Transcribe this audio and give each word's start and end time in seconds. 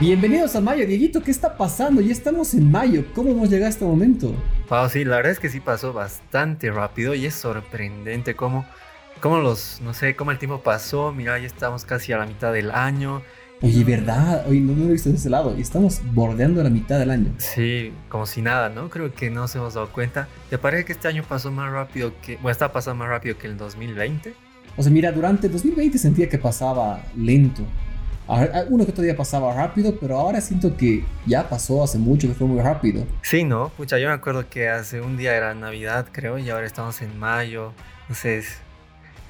Bienvenidos 0.00 0.56
a 0.56 0.60
mayo, 0.60 0.84
Dieguito, 0.84 1.22
¿qué 1.22 1.30
está 1.30 1.56
pasando? 1.56 2.00
Ya 2.00 2.10
estamos 2.10 2.52
en 2.54 2.68
mayo, 2.68 3.04
¿cómo 3.14 3.30
hemos 3.30 3.48
llegado 3.48 3.66
a 3.66 3.70
este 3.70 3.84
momento? 3.84 4.34
Wow, 4.68 4.88
sí, 4.88 5.04
la 5.04 5.16
verdad 5.16 5.30
es 5.30 5.38
que 5.38 5.48
sí 5.48 5.60
pasó 5.60 5.92
bastante 5.92 6.68
rápido 6.72 7.14
y 7.14 7.26
es 7.26 7.34
sorprendente 7.34 8.34
cómo, 8.34 8.66
cómo 9.20 9.38
los, 9.38 9.80
no 9.84 9.94
sé, 9.94 10.16
cómo 10.16 10.32
el 10.32 10.38
tiempo 10.38 10.62
pasó, 10.62 11.12
mira, 11.12 11.38
ya 11.38 11.46
estamos 11.46 11.84
casi 11.84 12.12
a 12.12 12.18
la 12.18 12.26
mitad 12.26 12.52
del 12.52 12.72
año. 12.72 13.22
Oye, 13.62 13.84
¿verdad? 13.84 14.44
Oye, 14.48 14.58
no 14.58 14.74
lo 14.74 14.88
he 14.88 14.92
visto 14.94 15.10
de 15.10 15.14
ese 15.14 15.30
lado, 15.30 15.56
y 15.56 15.60
estamos 15.60 16.00
bordeando 16.12 16.60
la 16.64 16.70
mitad 16.70 16.98
del 16.98 17.12
año. 17.12 17.32
Sí, 17.38 17.92
como 18.08 18.26
si 18.26 18.42
nada, 18.42 18.70
¿no? 18.70 18.90
Creo 18.90 19.14
que 19.14 19.30
no 19.30 19.42
nos 19.42 19.54
hemos 19.54 19.74
dado 19.74 19.90
cuenta. 19.90 20.26
¿Te 20.50 20.58
parece 20.58 20.86
que 20.86 20.92
este 20.92 21.06
año 21.06 21.22
pasó 21.22 21.52
más 21.52 21.70
rápido 21.70 22.12
que, 22.20 22.34
bueno, 22.34 22.50
está 22.50 22.72
pasando 22.72 23.04
más 23.04 23.10
rápido 23.10 23.38
que 23.38 23.46
el 23.46 23.56
2020? 23.56 24.34
O 24.76 24.82
sea, 24.82 24.90
mira, 24.90 25.12
durante 25.12 25.46
el 25.46 25.52
2020 25.52 25.98
sentía 25.98 26.28
que 26.28 26.36
pasaba 26.36 27.00
lento. 27.16 27.62
Uno 28.26 28.86
que 28.86 28.92
todavía 28.92 29.16
pasaba 29.16 29.54
rápido, 29.54 29.96
pero 30.00 30.18
ahora 30.18 30.40
siento 30.40 30.76
que 30.76 31.04
ya 31.26 31.48
pasó 31.48 31.84
hace 31.84 31.98
mucho 31.98 32.28
que 32.28 32.34
fue 32.34 32.46
muy 32.46 32.60
rápido. 32.60 33.04
Sí, 33.22 33.44
¿no? 33.44 33.68
Pucha, 33.76 33.98
yo 33.98 34.08
me 34.08 34.14
acuerdo 34.14 34.48
que 34.48 34.68
hace 34.68 35.00
un 35.00 35.16
día 35.16 35.36
era 35.36 35.54
Navidad, 35.54 36.06
creo, 36.10 36.38
y 36.38 36.48
ahora 36.48 36.66
estamos 36.66 37.02
en 37.02 37.18
mayo. 37.18 37.72
Entonces, 38.02 38.58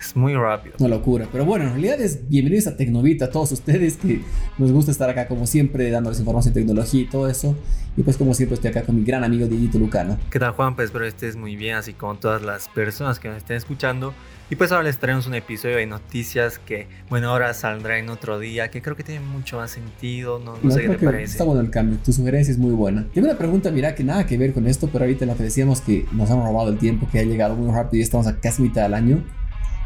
es 0.00 0.14
muy 0.14 0.34
rápido. 0.34 0.76
Una 0.78 0.88
locura. 0.88 1.26
Pero 1.32 1.44
bueno, 1.44 1.64
en 1.64 1.70
realidad 1.70 2.00
es 2.00 2.28
bienvenidos 2.28 2.66
a 2.66 2.76
Tecnovita, 2.76 3.26
a 3.26 3.30
todos 3.30 3.52
ustedes 3.52 3.96
que 3.96 4.20
nos 4.58 4.70
gusta 4.70 4.90
estar 4.90 5.08
acá 5.08 5.26
como 5.26 5.46
siempre, 5.46 5.90
dándoles 5.90 6.20
información 6.20 6.54
de 6.54 6.60
tecnología 6.60 7.00
y 7.00 7.06
todo 7.06 7.28
eso. 7.28 7.56
Y 7.96 8.02
pues 8.02 8.16
como 8.16 8.34
siempre 8.34 8.54
estoy 8.54 8.70
acá 8.70 8.82
con 8.82 8.96
mi 8.96 9.04
gran 9.04 9.24
amigo 9.24 9.46
Dieguito 9.46 9.78
Lucano. 9.78 10.18
¿Qué 10.30 10.38
tal 10.38 10.52
Juan? 10.52 10.76
Pues 10.76 10.86
espero 10.86 11.06
estés 11.06 11.36
muy 11.36 11.56
bien, 11.56 11.76
así 11.76 11.94
como 11.94 12.16
todas 12.16 12.42
las 12.42 12.68
personas 12.68 13.18
que 13.18 13.28
nos 13.28 13.38
estén 13.38 13.56
escuchando. 13.56 14.12
Y 14.50 14.56
pues 14.56 14.72
ahora 14.72 14.84
les 14.84 14.98
traemos 14.98 15.26
un 15.26 15.34
episodio 15.34 15.76
de 15.76 15.86
noticias 15.86 16.58
que, 16.58 16.86
bueno, 17.08 17.30
ahora 17.30 17.54
saldrá 17.54 17.98
en 17.98 18.10
otro 18.10 18.38
día, 18.38 18.70
que 18.70 18.82
creo 18.82 18.94
que 18.94 19.02
tiene 19.02 19.24
mucho 19.24 19.56
más 19.56 19.70
sentido, 19.70 20.38
no, 20.38 20.58
no, 20.62 20.70
sé 20.70 20.82
qué 20.82 20.90
te 20.90 20.98
parece. 21.04 21.32
Está 21.32 21.44
bueno 21.44 21.62
el 21.62 21.70
cambio, 21.70 21.98
tu 22.04 22.12
sugerencia 22.12 22.52
es 22.52 22.58
muy 22.58 22.72
buena. 22.72 23.06
Tengo 23.14 23.26
una 23.26 23.38
pregunta, 23.38 23.70
mira, 23.70 23.94
que 23.94 24.04
nada 24.04 24.26
que 24.26 24.36
ver 24.36 24.52
con 24.52 24.66
esto, 24.66 24.90
pero 24.92 25.04
ahorita 25.04 25.24
lo 25.24 25.34
que 25.36 25.44
decíamos 25.44 25.80
que 25.80 26.06
nos 26.12 26.30
han 26.30 26.44
robado 26.44 26.68
el 26.68 26.78
tiempo, 26.78 27.08
que 27.10 27.20
ha 27.20 27.22
llegado 27.22 27.56
muy 27.56 27.74
rápido 27.74 28.00
y 28.00 28.02
estamos 28.02 28.26
a 28.26 28.38
casi 28.38 28.62
mitad 28.62 28.82
del 28.82 28.94
año. 28.94 29.24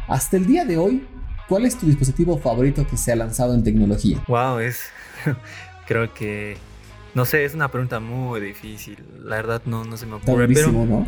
Hasta 0.08 0.36
el 0.36 0.46
día 0.46 0.64
de 0.64 0.76
hoy, 0.76 1.06
¿cuál 1.48 1.64
es 1.64 1.78
tu 1.78 1.86
dispositivo 1.86 2.36
favorito 2.38 2.84
que 2.86 2.96
se 2.96 3.12
ha 3.12 3.16
lanzado 3.16 3.54
en 3.54 3.62
tecnología? 3.62 4.22
Wow, 4.26 4.58
es. 4.58 4.86
creo 5.86 6.12
que. 6.12 6.56
No 7.14 7.24
sé, 7.24 7.44
es 7.44 7.54
una 7.54 7.70
pregunta 7.70 8.00
muy 8.00 8.40
difícil. 8.40 8.98
La 9.22 9.36
verdad, 9.36 9.62
no, 9.66 9.84
no 9.84 9.96
se 9.96 10.06
me 10.06 10.14
ocurre. 10.14 10.48
pero, 10.48 10.72
¿no? 10.72 11.06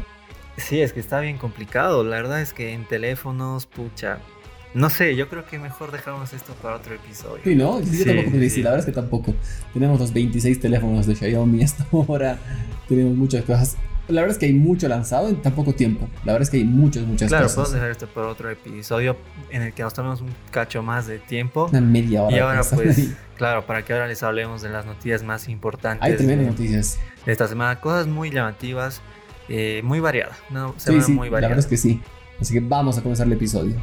Sí, 0.56 0.80
es 0.80 0.92
que 0.92 1.00
está 1.00 1.20
bien 1.20 1.38
complicado. 1.38 2.04
La 2.04 2.16
verdad 2.16 2.40
es 2.40 2.52
que 2.52 2.72
en 2.72 2.84
teléfonos, 2.86 3.66
pucha. 3.66 4.18
No 4.72 4.88
sé, 4.88 5.16
yo 5.16 5.28
creo 5.28 5.44
que 5.44 5.58
mejor 5.58 5.90
dejamos 5.90 6.32
esto 6.32 6.54
para 6.62 6.76
otro 6.76 6.94
episodio. 6.94 7.42
Sí, 7.42 7.56
¿no? 7.56 7.80
Sí, 7.82 7.98
yo 7.98 8.04
tampoco 8.04 8.30
me 8.36 8.50
sí. 8.50 8.62
La 8.62 8.70
verdad 8.70 8.86
es 8.88 8.94
que 8.94 9.00
tampoco. 9.00 9.34
Tenemos 9.72 9.98
los 9.98 10.12
26 10.12 10.60
teléfonos 10.60 11.06
de 11.06 11.16
Xiaomi 11.16 11.62
hasta 11.62 11.86
ahora. 11.92 12.38
Tenemos 12.88 13.16
muchas 13.16 13.44
cosas 13.44 13.76
la 14.10 14.22
verdad 14.22 14.36
es 14.36 14.38
que 14.38 14.46
hay 14.46 14.52
mucho 14.52 14.88
lanzado 14.88 15.28
en 15.28 15.40
tan 15.40 15.52
poco 15.54 15.72
tiempo. 15.72 16.08
La 16.24 16.32
verdad 16.32 16.42
es 16.42 16.50
que 16.50 16.58
hay 16.58 16.64
muchas, 16.64 17.04
muchas 17.04 17.28
claro, 17.28 17.44
cosas. 17.44 17.54
Claro, 17.54 17.68
podemos 17.68 17.72
dejar 17.72 17.90
esto 17.90 18.06
por 18.08 18.24
otro 18.24 18.50
episodio 18.50 19.16
en 19.50 19.62
el 19.62 19.72
que 19.72 19.82
nos 19.82 19.94
tomemos 19.94 20.20
un 20.20 20.30
cacho 20.50 20.82
más 20.82 21.06
de 21.06 21.18
tiempo. 21.18 21.68
Una 21.70 21.80
media 21.80 22.22
hora. 22.22 22.36
Y 22.36 22.38
ahora, 22.40 22.62
pues, 22.74 23.10
claro, 23.36 23.66
para 23.66 23.84
que 23.84 23.92
ahora 23.92 24.06
les 24.06 24.22
hablemos 24.22 24.62
de 24.62 24.70
las 24.70 24.86
noticias 24.86 25.22
más 25.22 25.48
importantes. 25.48 26.02
Hay 26.02 26.16
tremendas 26.16 26.48
noticias. 26.48 26.98
De 27.24 27.32
esta 27.32 27.48
semana, 27.48 27.80
cosas 27.80 28.06
muy 28.06 28.30
llamativas, 28.30 29.00
eh, 29.50 29.82
muy 29.84 30.00
variada. 30.00 30.36
Una 30.50 30.72
semana 30.78 31.04
sí, 31.04 31.12
sí, 31.12 31.12
muy 31.12 31.28
variada. 31.28 31.50
La 31.50 31.56
verdad 31.56 31.58
es 31.58 31.66
que 31.66 31.76
sí. 31.76 32.00
Así 32.40 32.54
que 32.54 32.60
vamos 32.60 32.96
a 32.96 33.02
comenzar 33.02 33.26
el 33.26 33.34
episodio. 33.34 33.76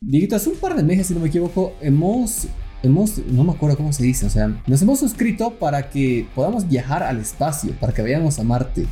Dieguito, 0.00 0.36
hace 0.36 0.50
un 0.50 0.56
par 0.56 0.76
de 0.76 0.84
meses, 0.84 1.08
si 1.08 1.14
no 1.14 1.20
me 1.20 1.28
equivoco, 1.28 1.74
hemos 1.80 2.46
hemos, 2.82 3.18
no 3.18 3.44
me 3.44 3.52
acuerdo 3.52 3.76
cómo 3.76 3.92
se 3.92 4.04
dice, 4.04 4.26
o 4.26 4.30
sea, 4.30 4.62
nos 4.66 4.80
hemos 4.82 5.00
suscrito 5.00 5.52
para 5.52 5.90
que 5.90 6.26
podamos 6.34 6.68
viajar 6.68 7.02
al 7.02 7.18
espacio, 7.18 7.72
para 7.80 7.92
que 7.92 8.02
vayamos 8.02 8.38
a 8.38 8.44
Marte. 8.44 8.86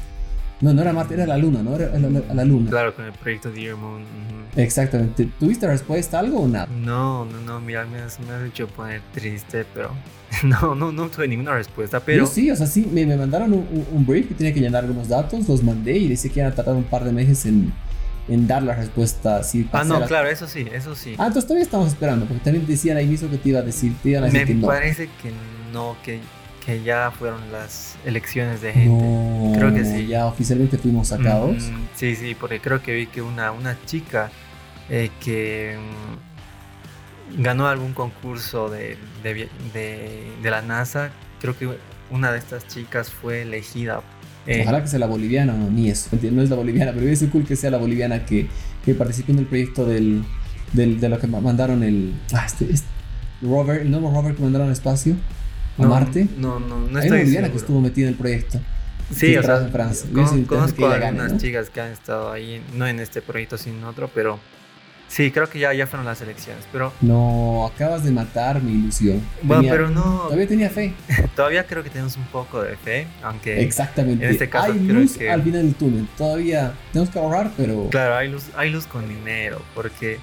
No, 0.64 0.72
no 0.72 0.80
era 0.80 0.94
Marte, 0.94 1.12
era 1.12 1.26
la 1.26 1.36
Luna, 1.36 1.62
¿no? 1.62 1.76
Era 1.76 1.94
a 1.94 2.34
la, 2.34 2.42
Luna. 2.42 2.70
Claro, 2.70 2.94
con 2.94 3.04
el 3.04 3.12
proyecto 3.12 3.50
Dear 3.50 3.76
Moon. 3.76 4.02
Exactamente. 4.56 5.28
¿Tuviste 5.38 5.66
respuesta 5.66 6.18
algo 6.18 6.40
o 6.40 6.48
nada? 6.48 6.68
No, 6.80 7.26
no, 7.26 7.38
no, 7.42 7.60
mira, 7.60 7.84
me 7.84 7.98
has, 7.98 8.18
me 8.20 8.32
has 8.32 8.42
hecho 8.44 8.66
poner 8.68 9.02
triste, 9.12 9.66
pero 9.74 9.90
no, 10.42 10.74
no, 10.74 10.90
no 10.90 11.10
tuve 11.10 11.28
ninguna 11.28 11.52
respuesta, 11.52 12.00
pero... 12.00 12.24
Yo 12.24 12.26
sí, 12.26 12.50
o 12.50 12.56
sea, 12.56 12.66
sí, 12.66 12.88
me, 12.90 13.04
me 13.04 13.14
mandaron 13.14 13.52
un, 13.52 13.86
un, 13.92 14.06
brief 14.06 14.28
que 14.28 14.34
tenía 14.34 14.54
que 14.54 14.60
llenar 14.60 14.84
algunos 14.84 15.08
datos, 15.08 15.46
los 15.46 15.62
mandé 15.62 15.98
y 15.98 16.08
decía 16.08 16.32
que 16.32 16.40
iban 16.40 16.52
a 16.52 16.54
tardar 16.54 16.74
un 16.76 16.84
par 16.84 17.04
de 17.04 17.12
meses 17.12 17.44
en, 17.44 17.70
en 18.28 18.46
dar 18.46 18.62
la 18.62 18.74
respuesta. 18.74 19.42
Si 19.42 19.68
ah, 19.70 19.84
no, 19.84 20.00
claro, 20.06 20.30
eso 20.30 20.48
sí, 20.48 20.66
eso 20.72 20.94
sí. 20.94 21.14
Ah, 21.18 21.26
entonces 21.26 21.44
todavía 21.44 21.64
estamos 21.64 21.88
esperando, 21.88 22.24
porque 22.24 22.42
también 22.42 22.66
decían 22.66 22.96
ahí 22.96 23.06
mismo 23.06 23.28
que 23.28 23.36
te 23.36 23.50
iba 23.50 23.58
a 23.58 23.62
decir, 23.62 23.92
te 24.02 24.08
iban 24.08 24.22
a 24.22 24.26
decir 24.28 24.40
Me 24.40 24.46
que 24.46 24.54
no. 24.54 24.66
parece 24.66 25.10
que 25.22 25.30
no, 25.74 25.94
que, 26.02 26.20
que 26.64 26.82
ya 26.82 27.10
fueron 27.10 27.52
las 27.52 27.96
elecciones 28.04 28.60
de 28.60 28.72
gente. 28.72 29.04
No, 29.04 29.52
creo 29.56 29.74
que 29.74 29.84
sí. 29.84 30.06
Ya 30.06 30.26
oficialmente 30.26 30.78
fuimos 30.78 31.08
sacados. 31.08 31.64
Mm, 31.64 31.84
sí, 31.94 32.16
sí, 32.16 32.34
porque 32.34 32.60
creo 32.60 32.82
que 32.82 32.94
vi 32.94 33.06
que 33.06 33.22
una, 33.22 33.52
una 33.52 33.76
chica 33.86 34.30
eh, 34.88 35.10
que 35.20 35.76
mm, 37.36 37.42
ganó 37.42 37.66
algún 37.66 37.92
concurso 37.92 38.68
de, 38.68 38.96
de, 39.22 39.48
de, 39.72 40.32
de 40.42 40.50
la 40.50 40.62
NASA, 40.62 41.10
creo 41.40 41.56
que 41.56 41.68
una 42.10 42.32
de 42.32 42.38
estas 42.38 42.66
chicas 42.66 43.10
fue 43.10 43.42
elegida 43.42 44.02
eh, 44.46 44.60
Ojalá 44.62 44.82
que 44.82 44.88
sea 44.88 44.98
la 44.98 45.06
boliviana, 45.06 45.54
no, 45.54 45.70
ni 45.70 45.90
eso. 45.90 46.10
No 46.30 46.42
es 46.42 46.50
la 46.50 46.56
boliviana, 46.56 46.92
pero 46.92 47.08
es 47.08 47.24
cool 47.32 47.44
que 47.44 47.56
sea 47.56 47.70
la 47.70 47.78
boliviana 47.78 48.26
que, 48.26 48.48
que 48.84 48.94
participe 48.94 49.32
en 49.32 49.38
el 49.38 49.46
proyecto 49.46 49.86
del, 49.86 50.22
del, 50.72 51.00
de 51.00 51.08
lo 51.08 51.18
que 51.18 51.26
mandaron 51.26 51.82
el. 51.82 52.14
Ah, 52.32 52.44
este, 52.46 52.72
este, 52.72 52.86
rover, 53.42 53.82
el 53.82 53.90
nuevo 53.90 54.10
rover 54.10 54.34
que 54.34 54.42
mandaron 54.42 54.68
al 54.68 54.72
espacio, 54.72 55.16
a 55.78 55.82
no, 55.82 55.88
Marte. 55.88 56.28
No, 56.36 56.60
no, 56.60 56.78
no 56.78 56.98
Hay 56.98 57.08
una 57.08 57.18
boliviana 57.18 57.50
que 57.50 57.56
estuvo 57.56 57.80
metida 57.80 58.06
en 58.06 58.12
el 58.12 58.18
proyecto. 58.18 58.60
Sí, 59.12 59.36
o 59.36 59.42
sea, 59.42 59.58
en 59.58 59.70
Francia. 59.70 60.08
Con, 60.12 60.44
conozco 60.44 60.86
a 60.86 60.94
algunas 60.94 61.32
¿no? 61.32 61.38
chicas 61.38 61.70
que 61.70 61.80
han 61.80 61.92
estado 61.92 62.32
ahí, 62.32 62.62
no 62.74 62.86
en 62.86 63.00
este 63.00 63.20
proyecto, 63.20 63.58
sino 63.58 63.78
en 63.78 63.84
otro, 63.84 64.10
pero 64.14 64.38
Sí, 65.14 65.30
creo 65.30 65.48
que 65.48 65.60
ya, 65.60 65.72
ya 65.72 65.86
fueron 65.86 66.06
las 66.06 66.20
elecciones, 66.22 66.64
pero... 66.72 66.92
No, 67.00 67.70
acabas 67.72 68.02
de 68.02 68.10
matar 68.10 68.60
mi 68.60 68.72
ilusión. 68.72 69.22
Bueno, 69.42 69.62
tenía, 69.62 69.72
pero 69.72 69.90
no... 69.90 70.22
Todavía 70.24 70.48
tenía 70.48 70.70
fe. 70.70 70.92
todavía 71.36 71.64
creo 71.66 71.84
que 71.84 71.90
tenemos 71.90 72.16
un 72.16 72.24
poco 72.24 72.62
de 72.62 72.76
fe, 72.76 73.06
aunque... 73.22 73.62
Exactamente. 73.62 74.24
En 74.24 74.32
este 74.32 74.48
caso 74.48 74.72
hay 74.72 74.78
creo 74.80 75.00
luz 75.00 75.16
que... 75.16 75.30
al 75.30 75.42
final 75.42 75.62
del 75.62 75.74
túnel. 75.76 76.08
Todavía 76.18 76.72
tenemos 76.92 77.12
que 77.12 77.18
ahorrar, 77.20 77.52
pero... 77.56 77.88
Claro, 77.90 78.16
hay 78.16 78.28
luz, 78.28 78.46
hay 78.56 78.70
luz 78.70 78.88
con 78.88 79.08
dinero, 79.08 79.62
porque... 79.74 80.18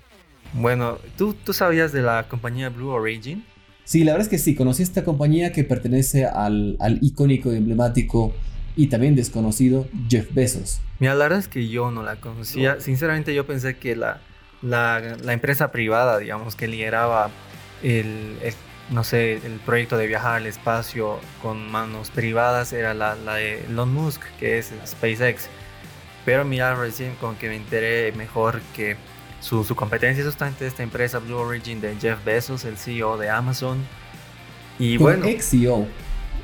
Bueno, 0.54 0.98
¿tú, 1.18 1.34
¿tú 1.34 1.54
sabías 1.54 1.94
de 1.94 2.02
la 2.02 2.28
compañía 2.28 2.68
Blue 2.68 2.90
Origin? 2.90 3.46
Sí, 3.92 4.06
la 4.06 4.14
verdad 4.14 4.28
es 4.28 4.30
que 4.30 4.38
sí. 4.38 4.56
Conocí 4.56 4.84
esta 4.84 5.04
compañía 5.04 5.52
que 5.52 5.66
pertenece 5.66 6.26
al, 6.26 6.78
al 6.80 7.00
icónico 7.02 7.52
y 7.52 7.58
emblemático 7.58 8.34
y 8.78 8.88
también 8.88 9.16
desconocido 9.16 9.86
Jeff 10.08 10.34
Bezos. 10.34 10.80
Mira, 11.00 11.14
la 11.14 11.26
verdad 11.26 11.40
es 11.40 11.50
que 11.50 11.68
yo 11.68 11.92
no 11.92 12.02
la 12.02 12.16
conocía. 12.16 12.76
No. 12.76 12.80
Sinceramente 12.80 13.36
yo 13.36 13.46
pensé 13.46 13.76
que 13.76 13.98
la 13.98 14.22
la, 14.62 15.18
la, 15.22 15.34
empresa 15.34 15.74
privada, 15.74 16.20
digamos, 16.20 16.56
que 16.56 16.70
lideraba 16.70 17.32
el, 17.84 18.38
el, 18.42 18.54
no 18.92 19.04
sé, 19.04 19.34
el 19.34 19.60
proyecto 19.66 19.98
de 19.98 20.08
viajar 20.08 20.36
al 20.36 20.48
espacio 20.48 21.20
con 21.42 21.70
manos 21.70 22.12
privadas 22.12 22.72
era 22.72 22.94
la, 22.94 23.16
la 23.16 23.36
de 23.36 23.66
Elon 23.66 23.94
Musk, 23.94 24.22
que 24.40 24.58
es 24.58 24.72
SpaceX. 24.88 25.50
Pero 26.24 26.46
mira, 26.46 26.76
recién 26.76 27.16
con 27.16 27.36
que 27.36 27.50
me 27.50 27.58
enteré 27.58 28.14
mejor 28.14 28.62
que 28.74 28.96
su, 29.42 29.64
su 29.64 29.76
competencia 29.76 30.22
es 30.22 30.28
justamente 30.28 30.66
esta 30.66 30.84
empresa 30.84 31.20
Blue 31.20 31.38
Origin 31.38 31.82
de 31.82 31.96
Jeff 32.00 32.24
Bezos, 32.24 32.64
el 32.64 32.78
CEO 32.78 33.18
de 33.18 33.30
Amazon. 33.30 33.80
Y 34.80 34.98
bueno... 34.98 35.26
Ex 35.26 35.50
CEO. 35.50 35.88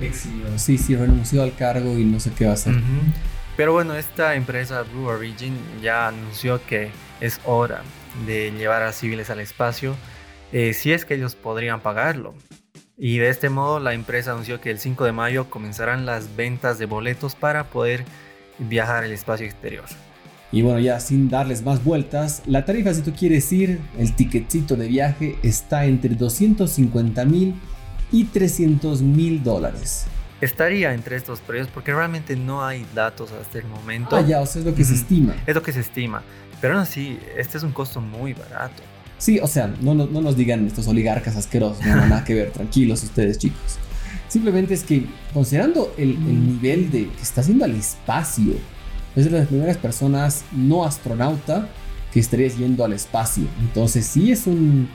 Ex 0.01 0.23
CEO. 0.23 0.57
Sí, 0.57 0.77
sí, 0.77 0.95
renunció 0.95 1.43
al 1.43 1.55
cargo 1.55 1.97
y 1.97 2.03
no 2.03 2.19
sé 2.19 2.31
qué 2.31 2.45
va 2.45 2.51
a 2.51 2.53
hacer. 2.55 2.73
Uh 2.73 2.77
-huh. 2.77 3.13
Pero 3.55 3.71
bueno, 3.73 3.95
esta 3.95 4.35
empresa 4.35 4.83
Blue 4.83 5.07
Origin 5.07 5.55
ya 5.81 6.07
anunció 6.07 6.59
que 6.65 6.91
es 7.21 7.39
hora 7.45 7.81
de 8.25 8.51
llevar 8.51 8.83
a 8.83 8.93
civiles 8.93 9.29
al 9.29 9.39
espacio, 9.39 9.95
eh, 10.51 10.73
si 10.73 10.91
es 10.91 11.05
que 11.05 11.15
ellos 11.15 11.35
podrían 11.35 11.81
pagarlo. 11.81 12.33
Y 12.97 13.19
de 13.19 13.29
este 13.29 13.49
modo 13.49 13.79
la 13.79 13.93
empresa 13.93 14.31
anunció 14.31 14.59
que 14.59 14.71
el 14.71 14.79
5 14.79 15.05
de 15.05 15.11
mayo 15.11 15.49
comenzarán 15.49 16.05
las 16.05 16.35
ventas 16.35 16.79
de 16.79 16.87
boletos 16.87 17.35
para 17.35 17.65
poder 17.65 18.05
viajar 18.57 19.03
al 19.03 19.11
espacio 19.11 19.45
exterior. 19.45 19.85
Y 20.51 20.61
bueno, 20.61 20.79
ya 20.79 20.99
sin 20.99 21.29
darles 21.29 21.63
más 21.63 21.83
vueltas, 21.83 22.41
la 22.45 22.63
tarifa 22.63 22.93
si 22.93 23.01
tú 23.01 23.13
quieres 23.13 23.51
ir, 23.51 23.81
el 23.97 24.15
ticketcito 24.15 24.75
de 24.75 24.87
viaje 24.87 25.35
está 25.43 25.85
entre 25.85 26.15
250 26.15 27.25
mil 27.25 27.55
y 28.11 28.25
300 28.25 29.01
mil 29.01 29.43
dólares. 29.43 30.05
Estaría 30.39 30.93
entre 30.93 31.17
estos 31.17 31.39
precios 31.39 31.67
porque 31.73 31.93
realmente 31.93 32.35
no 32.35 32.63
hay 32.63 32.85
datos 32.93 33.31
hasta 33.31 33.57
el 33.57 33.65
momento. 33.65 34.15
Ah, 34.15 34.21
ya, 34.21 34.39
o 34.39 34.45
sea, 34.45 34.61
es 34.61 34.65
lo 34.65 34.75
que 34.75 34.85
se 34.85 34.93
estima. 34.93 35.35
Es 35.45 35.55
lo 35.55 35.63
que 35.63 35.73
se 35.73 35.81
estima. 35.81 36.21
Pero 36.61 36.75
aún 36.75 36.83
así, 36.83 37.19
este 37.35 37.57
es 37.57 37.63
un 37.63 37.71
costo 37.71 37.99
muy 37.99 38.33
barato. 38.33 38.83
Sí, 39.17 39.39
o 39.39 39.47
sea, 39.47 39.73
no, 39.81 39.95
no, 39.95 40.05
no 40.05 40.21
nos 40.21 40.37
digan 40.37 40.65
estos 40.67 40.87
oligarcas 40.87 41.35
asquerosos, 41.35 41.83
no 41.85 41.95
nada 41.95 42.23
que 42.23 42.35
ver, 42.35 42.51
tranquilos 42.51 43.03
ustedes 43.03 43.39
chicos. 43.39 43.79
Simplemente 44.27 44.75
es 44.75 44.83
que, 44.83 45.05
considerando 45.33 45.93
el, 45.97 46.11
el, 46.11 46.47
nivel 46.53 46.91
de 46.91 47.09
que 47.09 47.21
está 47.21 47.41
haciendo 47.41 47.65
al 47.65 47.75
espacio, 47.75 48.53
es 49.19 49.25
de 49.25 49.31
las 49.31 49.47
primeras 49.47 49.77
personas 49.77 50.45
no 50.51 50.85
astronauta 50.85 51.67
que 52.13 52.19
estarías 52.19 52.57
yendo 52.57 52.85
al 52.85 52.93
espacio. 52.93 53.45
Entonces 53.59 54.05
sí 54.05 54.31
es 54.31 54.47
un, 54.47 54.87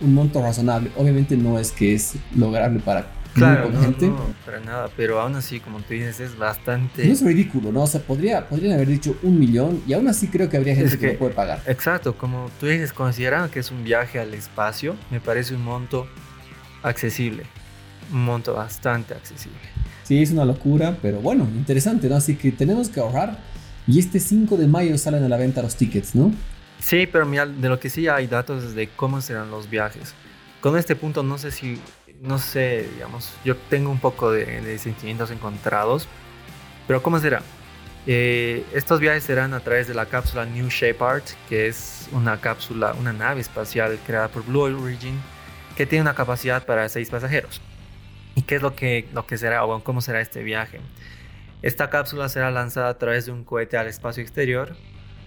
un 0.00 0.14
monto 0.14 0.40
razonable. 0.40 0.90
Obviamente 0.96 1.36
no 1.36 1.58
es 1.58 1.72
que 1.72 1.94
es 1.94 2.14
lograble 2.36 2.80
para 2.80 3.06
claro, 3.34 3.70
no, 3.70 3.80
gente. 3.80 4.06
No, 4.06 4.32
para 4.46 4.60
nada, 4.60 4.88
pero 4.96 5.20
aún 5.20 5.34
así, 5.34 5.60
como 5.60 5.80
tú 5.80 5.94
dices, 5.94 6.20
es 6.20 6.38
bastante... 6.38 7.04
No 7.04 7.12
es 7.12 7.22
ridículo, 7.22 7.72
¿no? 7.72 7.82
O 7.82 7.86
sea, 7.86 8.00
podría, 8.00 8.48
podrían 8.48 8.74
haber 8.74 8.88
dicho 8.88 9.16
un 9.22 9.38
millón 9.38 9.82
y 9.86 9.92
aún 9.92 10.08
así 10.08 10.28
creo 10.28 10.48
que 10.48 10.56
habría 10.56 10.76
gente 10.76 10.98
que, 10.98 11.12
lo 11.14 11.18
puede 11.18 11.34
pagar. 11.34 11.60
Exacto, 11.66 12.16
como 12.16 12.50
tú 12.60 12.66
dices, 12.66 12.92
considerando 12.92 13.50
que 13.50 13.58
es 13.58 13.70
un 13.70 13.82
viaje 13.84 14.20
al 14.20 14.32
espacio, 14.34 14.94
me 15.10 15.20
parece 15.20 15.54
un 15.54 15.64
monto 15.64 16.06
accesible. 16.82 17.44
Un 18.12 18.24
monto 18.24 18.54
bastante 18.54 19.14
accesible. 19.14 19.58
Sí, 20.04 20.22
es 20.22 20.30
una 20.30 20.44
locura, 20.44 20.96
pero 21.00 21.20
bueno, 21.20 21.48
interesante, 21.56 22.08
¿no? 22.08 22.16
Así 22.16 22.36
que 22.36 22.52
tenemos 22.52 22.88
que 22.88 23.00
ahorrar. 23.00 23.38
Y 23.86 23.98
este 23.98 24.20
5 24.20 24.56
de 24.56 24.66
mayo 24.66 24.96
salen 24.98 25.24
a 25.24 25.28
la 25.28 25.36
venta 25.36 25.62
los 25.62 25.76
tickets, 25.76 26.14
¿no? 26.14 26.32
Sí, 26.78 27.06
pero 27.06 27.26
mira, 27.26 27.46
de 27.46 27.68
lo 27.68 27.78
que 27.78 27.90
sí 27.90 28.08
hay 28.08 28.26
datos 28.26 28.74
de 28.74 28.88
cómo 28.88 29.20
serán 29.20 29.50
los 29.50 29.68
viajes. 29.70 30.14
Con 30.60 30.76
este 30.76 30.96
punto 30.96 31.22
no 31.22 31.38
sé 31.38 31.50
si 31.50 31.78
no 32.20 32.38
sé, 32.38 32.88
digamos, 32.94 33.32
yo 33.44 33.56
tengo 33.56 33.90
un 33.90 33.98
poco 33.98 34.32
de, 34.32 34.78
sentimientos 34.78 35.30
encontrados, 35.30 36.08
pero 36.86 37.02
¿cómo 37.02 37.18
será? 37.18 37.42
Eh, 38.06 38.64
estos 38.74 39.00
viajes 39.00 39.24
serán 39.24 39.54
a 39.54 39.60
través 39.60 39.88
de 39.88 39.94
la 39.94 40.06
cápsula 40.06 40.44
New 40.46 40.68
Shepard, 40.68 41.22
que 41.48 41.68
es 41.68 42.08
una 42.12 42.40
cápsula, 42.40 42.94
una 42.98 43.12
nave 43.12 43.40
espacial 43.40 43.98
creada 44.06 44.28
por 44.28 44.44
Blue 44.44 44.62
Origin, 44.62 45.18
que 45.76 45.86
tiene 45.86 46.02
una 46.02 46.14
capacidad 46.14 46.64
para 46.64 46.88
seis 46.88 47.10
pasajeros. 47.10 47.60
¿Y 48.34 48.42
qué 48.42 48.56
es 48.56 48.62
lo 48.62 48.74
que, 48.74 49.08
lo 49.12 49.26
que 49.26 49.38
será 49.38 49.64
o 49.64 49.82
cómo 49.82 50.00
será 50.00 50.20
este 50.20 50.42
viaje? 50.42 50.80
Esta 51.64 51.88
cápsula 51.88 52.28
será 52.28 52.50
lanzada 52.50 52.90
a 52.90 52.98
través 52.98 53.24
de 53.24 53.32
un 53.32 53.42
cohete 53.42 53.78
al 53.78 53.86
espacio 53.86 54.22
exterior, 54.22 54.76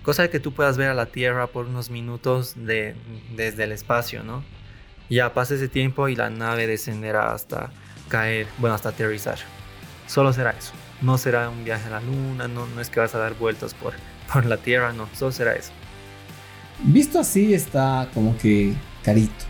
cosa 0.04 0.22
de 0.22 0.30
que 0.30 0.39
tú 0.39 0.54
puedas 0.54 0.78
ver 0.78 0.88
a 0.88 0.94
la 0.94 1.07
Tierra 1.07 1.48
por 1.48 1.66
unos 1.66 1.89
minutos 1.89 2.54
de, 2.56 2.95
desde 3.36 3.63
el 3.63 3.72
espacio, 3.72 4.24
¿no? 4.24 4.44
Ya 5.10 5.34
pasa 5.34 5.56
ese 5.56 5.68
tiempo 5.68 6.10
y 6.10 6.16
la 6.16 6.30
nave 6.30 6.68
descenderá 6.68 7.34
hasta 7.34 7.72
caer, 8.07 8.45
bueno, 8.60 8.75
hasta 8.75 8.89
aterrizar. 8.89 9.39
Solo 10.06 10.31
será 10.31 10.51
eso. 10.51 10.74
No 11.01 11.18
será 11.18 11.50
un 11.50 11.63
viaje 11.63 11.88
a 11.88 11.89
la 11.89 12.01
luna, 12.01 12.48
no, 12.48 12.68
no 12.68 12.81
es 12.81 12.92
que 12.92 13.00
vas 13.00 13.16
a 13.16 13.18
dar 13.18 13.33
vueltas 13.33 13.74
por, 13.74 13.94
por 14.31 14.45
la 14.45 14.57
Tierra, 14.57 14.94
no, 14.94 15.10
solo 15.16 15.31
será 15.31 15.56
eso. 15.56 15.72
Visto 16.83 17.19
así 17.19 17.56
está 17.56 18.10
como 18.13 18.38
que 18.38 18.75
carito, 19.01 19.45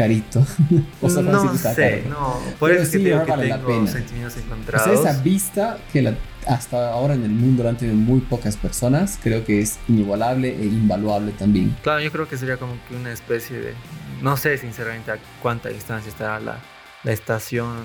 carito. 0.00 0.46
o 1.02 1.10
sea, 1.10 1.22
no 1.22 1.56
sé, 1.58 2.04
no, 2.08 2.40
por 2.58 2.70
eso 2.70 2.90
sí, 2.90 3.02
que 3.02 3.10
tengo 3.10 3.26
vale 3.26 3.48
la 3.48 3.58
pena. 3.58 3.86
sentimientos 3.86 4.38
encontrados. 4.38 4.98
O 4.98 5.02
sea, 5.02 5.10
esa 5.12 5.22
vista 5.22 5.78
que 5.92 6.14
hasta 6.46 6.90
ahora 6.90 7.12
en 7.12 7.22
el 7.22 7.32
mundo 7.32 7.62
la 7.64 7.70
han 7.70 7.76
tenido 7.76 7.96
muy 7.96 8.20
pocas 8.20 8.56
personas, 8.56 9.18
creo 9.22 9.44
que 9.44 9.60
es 9.60 9.78
inigualable 9.88 10.56
e 10.58 10.64
invaluable 10.64 11.32
también. 11.32 11.76
Claro, 11.82 12.00
yo 12.00 12.10
creo 12.10 12.26
que 12.26 12.38
sería 12.38 12.56
como 12.56 12.72
que 12.88 12.96
una 12.96 13.12
especie 13.12 13.58
de 13.58 13.74
no 14.22 14.38
sé 14.38 14.56
sinceramente 14.56 15.10
a 15.10 15.18
cuánta 15.42 15.68
distancia 15.68 16.08
estará 16.08 16.40
la, 16.40 16.56
la 17.04 17.12
estación 17.12 17.84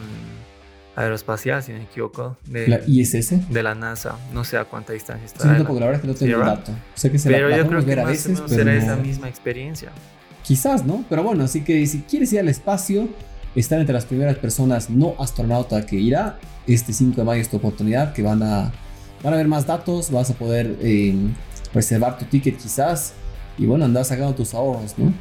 aeroespacial, 0.96 1.62
si 1.64 1.74
no 1.74 1.80
me 1.80 1.84
equivoco. 1.84 2.38
De, 2.46 2.68
¿La 2.70 2.80
ISS? 2.88 3.52
De 3.52 3.62
la 3.62 3.76
NASA. 3.76 4.18
No 4.32 4.46
sé 4.46 4.58
a 4.58 4.64
cuánta 4.64 4.94
distancia 4.94 5.26
estará. 5.26 5.58
Sí, 5.58 5.64
porque 5.68 5.82
la 5.82 5.88
verdad 5.88 5.96
es 5.96 6.02
que 6.02 6.08
no 6.08 6.32
tengo 6.32 6.42
el 6.42 6.46
dato. 6.46 6.72
Sé 6.94 7.12
que 7.12 7.20
se 7.20 7.30
pero 7.30 7.50
la, 7.50 7.58
yo 7.58 7.68
creo 7.68 7.86
que 7.86 8.00
a 8.00 8.06
veces, 8.06 8.42
será 8.48 8.74
esa 8.74 8.96
misma 8.96 9.28
experiencia. 9.28 9.92
Quizás, 10.46 10.86
¿no? 10.86 11.04
Pero 11.10 11.24
bueno, 11.24 11.44
así 11.44 11.64
que 11.64 11.86
si 11.88 12.02
quieres 12.02 12.32
ir 12.32 12.40
al 12.40 12.50
espacio, 12.50 13.10
estar 13.56 13.80
entre 13.80 13.94
las 13.94 14.06
primeras 14.06 14.38
personas 14.38 14.92
no 14.92 15.16
astronauta 15.18 15.84
que 15.88 15.96
irá, 15.96 16.38
este 16.68 16.94
5 16.94 17.16
de 17.16 17.24
mayo 17.24 17.42
es 17.42 17.50
tu 17.50 17.58
oportunidad, 17.58 18.14
que 18.14 18.22
van 18.22 18.44
a, 18.44 18.72
van 19.24 19.34
a 19.34 19.38
ver 19.38 19.48
más 19.48 19.66
datos, 19.66 20.12
vas 20.12 20.30
a 20.30 20.36
poder 20.36 20.78
eh, 20.82 21.16
reservar 21.74 22.20
tu 22.20 22.26
ticket 22.26 22.58
quizás, 22.58 23.14
y 23.58 23.66
bueno, 23.66 23.86
andar 23.86 24.06
sacando 24.06 24.36
tus 24.36 24.54
ahorros, 24.54 24.94
¿no? 25.00 25.12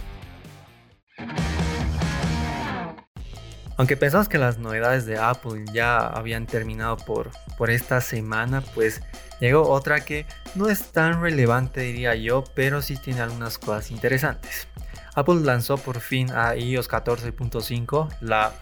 Aunque 3.77 3.97
pensamos 3.97 4.29
que 4.29 4.37
las 4.37 4.59
novedades 4.59 5.07
de 5.07 5.17
Apple 5.17 5.65
ya 5.73 6.07
habían 6.07 6.47
terminado 6.47 6.99
por, 6.99 7.31
por 7.57 7.71
esta 7.71 8.03
semana, 8.03 8.63
pues 8.75 9.01
llegó 9.41 9.69
otra 9.71 10.05
que 10.05 10.27
no 10.55 10.69
es 10.69 10.93
tan 10.93 11.23
relevante 11.23 11.81
diría 11.81 12.15
yo, 12.15 12.45
pero 12.55 12.83
sí 12.83 12.97
tiene 12.99 13.23
algunas 13.23 13.57
cosas 13.59 13.91
interesantes. 13.91 14.69
Apple 15.15 15.41
lanzó 15.43 15.77
por 15.77 16.01
fin 16.01 16.31
a 16.33 16.57
iOS 16.57 16.89
14.5, 16.91 18.09
la 18.21 18.53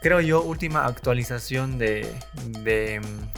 creo 0.00 0.20
yo 0.20 0.42
última 0.42 0.86
actualización 0.86 1.78
de, 1.78 2.06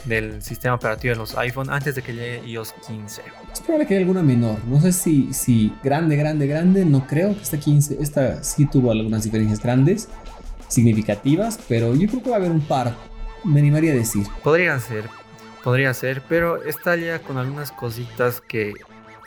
del 0.05 0.43
sistema 0.43 0.75
operativo 0.75 1.13
de 1.13 1.19
los 1.19 1.37
iPhone 1.37 1.71
antes 1.71 1.95
de 1.97 2.03
que 2.03 2.13
llegue 2.13 2.49
iOS 2.49 2.75
15. 2.87 3.23
Es 3.53 3.61
probable 3.61 3.87
que 3.87 3.95
haya 3.95 4.03
alguna 4.03 4.23
menor, 4.23 4.65
no 4.65 4.81
sé 4.81 4.93
si, 4.93 5.33
si 5.35 5.75
grande, 5.83 6.17
grande, 6.17 6.47
grande, 6.47 6.85
no 6.85 7.07
creo 7.07 7.35
que 7.35 7.43
esta 7.43 7.59
15, 7.59 7.99
esta 8.01 8.43
sí 8.43 8.67
tuvo 8.67 8.91
algunas 8.93 9.25
diferencias 9.25 9.61
grandes 9.61 10.09
significativas, 10.69 11.59
pero 11.69 11.95
yo 11.95 12.09
creo 12.09 12.23
que 12.23 12.31
va 12.31 12.37
a 12.37 12.39
haber 12.39 12.53
un 12.53 12.63
par, 12.63 12.95
me 13.45 13.61
animaría 13.61 13.93
a 13.93 13.97
decir. 13.97 14.27
Podría 14.43 14.79
ser, 14.79 15.09
podría 15.63 15.93
ser, 15.93 16.23
pero 16.29 16.63
está 16.63 16.97
ya 16.97 17.19
con 17.19 17.37
algunas 17.37 17.73
cositas 17.73 18.41
que 18.41 18.73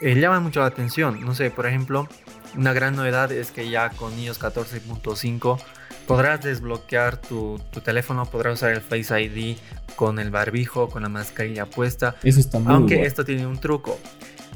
eh, 0.00 0.14
llaman 0.14 0.42
mucho 0.42 0.60
la 0.60 0.66
atención. 0.66 1.20
No 1.24 1.34
sé, 1.34 1.50
por 1.50 1.66
ejemplo, 1.66 2.08
una 2.56 2.72
gran 2.72 2.96
novedad 2.96 3.30
es 3.32 3.50
que 3.50 3.68
ya 3.68 3.90
con 3.90 4.18
iOS 4.18 4.40
14.5 4.40 5.58
podrás 6.06 6.42
desbloquear 6.42 7.16
tu, 7.16 7.60
tu, 7.70 7.80
teléfono, 7.80 8.26
podrás 8.26 8.54
usar 8.54 8.72
el 8.72 8.80
Face 8.80 9.20
ID 9.20 9.56
con 9.96 10.18
el 10.18 10.30
barbijo, 10.30 10.88
con 10.88 11.02
la 11.02 11.08
mascarilla 11.08 11.66
puesta. 11.66 12.16
Eso 12.22 12.40
está 12.40 12.58
muy 12.58 12.72
Aunque 12.72 13.04
esto 13.04 13.24
tiene 13.24 13.46
un 13.46 13.58
truco. 13.58 13.98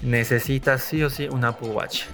Necesitas 0.02 0.82
sí 0.82 1.02
o 1.02 1.11
sí 1.11 1.29
un 1.29 1.44
Apple 1.44 1.69
Watch 1.70 2.05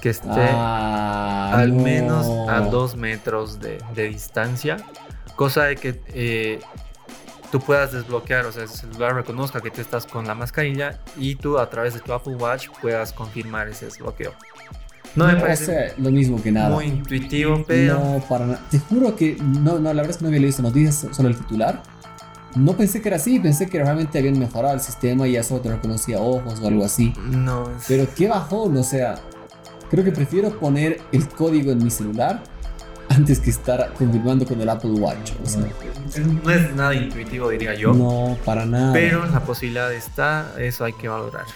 que 0.00 0.10
esté 0.10 0.28
ah, 0.30 1.50
al 1.54 1.72
menos 1.72 2.26
a 2.48 2.60
dos 2.60 2.96
metros 2.96 3.58
de, 3.60 3.80
distancia, 3.94 4.76
cosa 5.36 5.64
de 5.64 5.76
que 5.76 6.00
eh, 6.08 6.60
tú 7.50 7.60
puedas 7.60 7.92
desbloquear, 7.92 8.46
o 8.46 8.52
sea, 8.52 8.62
el 8.62 8.68
celular 8.68 9.14
reconozca 9.14 9.60
que 9.60 9.70
tú 9.70 9.80
estás 9.80 10.06
con 10.06 10.26
la 10.26 10.34
mascarilla 10.34 11.00
y 11.16 11.34
tú 11.34 11.58
a 11.58 11.68
través 11.68 11.94
de 11.94 12.00
tu 12.00 12.12
Apple 12.12 12.36
Watch 12.36 12.68
puedas 12.80 13.12
confirmar 13.12 13.68
ese 13.68 13.86
desbloqueo. 13.86 14.34
No 15.16 15.26
me 15.26 15.36
parece 15.36 15.92
lo 15.98 16.10
mismo 16.10 16.40
que 16.42 16.52
nada. 16.52 16.70
Muy 16.70 16.86
intuitivo, 16.86 17.64
pero. 17.66 17.98
No, 17.98 18.24
para 18.28 18.46
nada. 18.46 18.60
Te 18.70 18.78
juro 18.78 19.16
que 19.16 19.36
no, 19.36 19.78
no, 19.78 19.92
la 19.92 20.02
verdad 20.02 20.10
es 20.10 20.16
que 20.18 20.22
no 20.22 20.28
había 20.28 20.40
leído 20.40 20.62
noticias, 20.62 21.06
solo 21.12 21.28
el 21.28 21.36
titular. 21.36 21.82
No 22.56 22.76
pensé 22.76 23.02
que 23.02 23.08
era 23.08 23.16
así, 23.18 23.38
pensé 23.38 23.68
que 23.68 23.78
realmente 23.82 24.18
habían 24.18 24.38
mejorado 24.38 24.74
el 24.74 24.80
sistema 24.80 25.28
y 25.28 25.32
ya 25.32 25.42
solo 25.42 25.60
te 25.60 25.70
reconocía 25.70 26.18
ojos 26.18 26.60
o 26.60 26.66
algo 26.66 26.84
así. 26.84 27.12
No. 27.30 27.70
Pero 27.86 28.06
qué 28.16 28.28
bajón, 28.28 28.76
o 28.76 28.82
sea, 28.82 29.16
Creo 29.90 30.04
que 30.04 30.12
prefiero 30.12 30.50
poner 30.58 31.00
el 31.12 31.28
código 31.28 31.72
en 31.72 31.82
mi 31.82 31.90
celular 31.90 32.42
antes 33.08 33.40
que 33.40 33.48
estar 33.48 33.94
confirmando 33.94 34.44
con 34.44 34.60
el 34.60 34.68
Apple 34.68 34.90
Watch. 34.90 35.32
no 36.44 36.50
es 36.50 36.74
nada 36.74 36.94
intuitivo, 36.94 37.48
diría 37.48 37.74
yo. 37.74 37.94
No, 37.94 38.36
para 38.44 38.66
nada. 38.66 38.92
Pero 38.92 39.24
la 39.26 39.40
posibilidad 39.40 39.90
está, 39.92 40.52
eso 40.58 40.84
hay 40.84 40.92
que 40.92 41.08
valorar. 41.08 41.46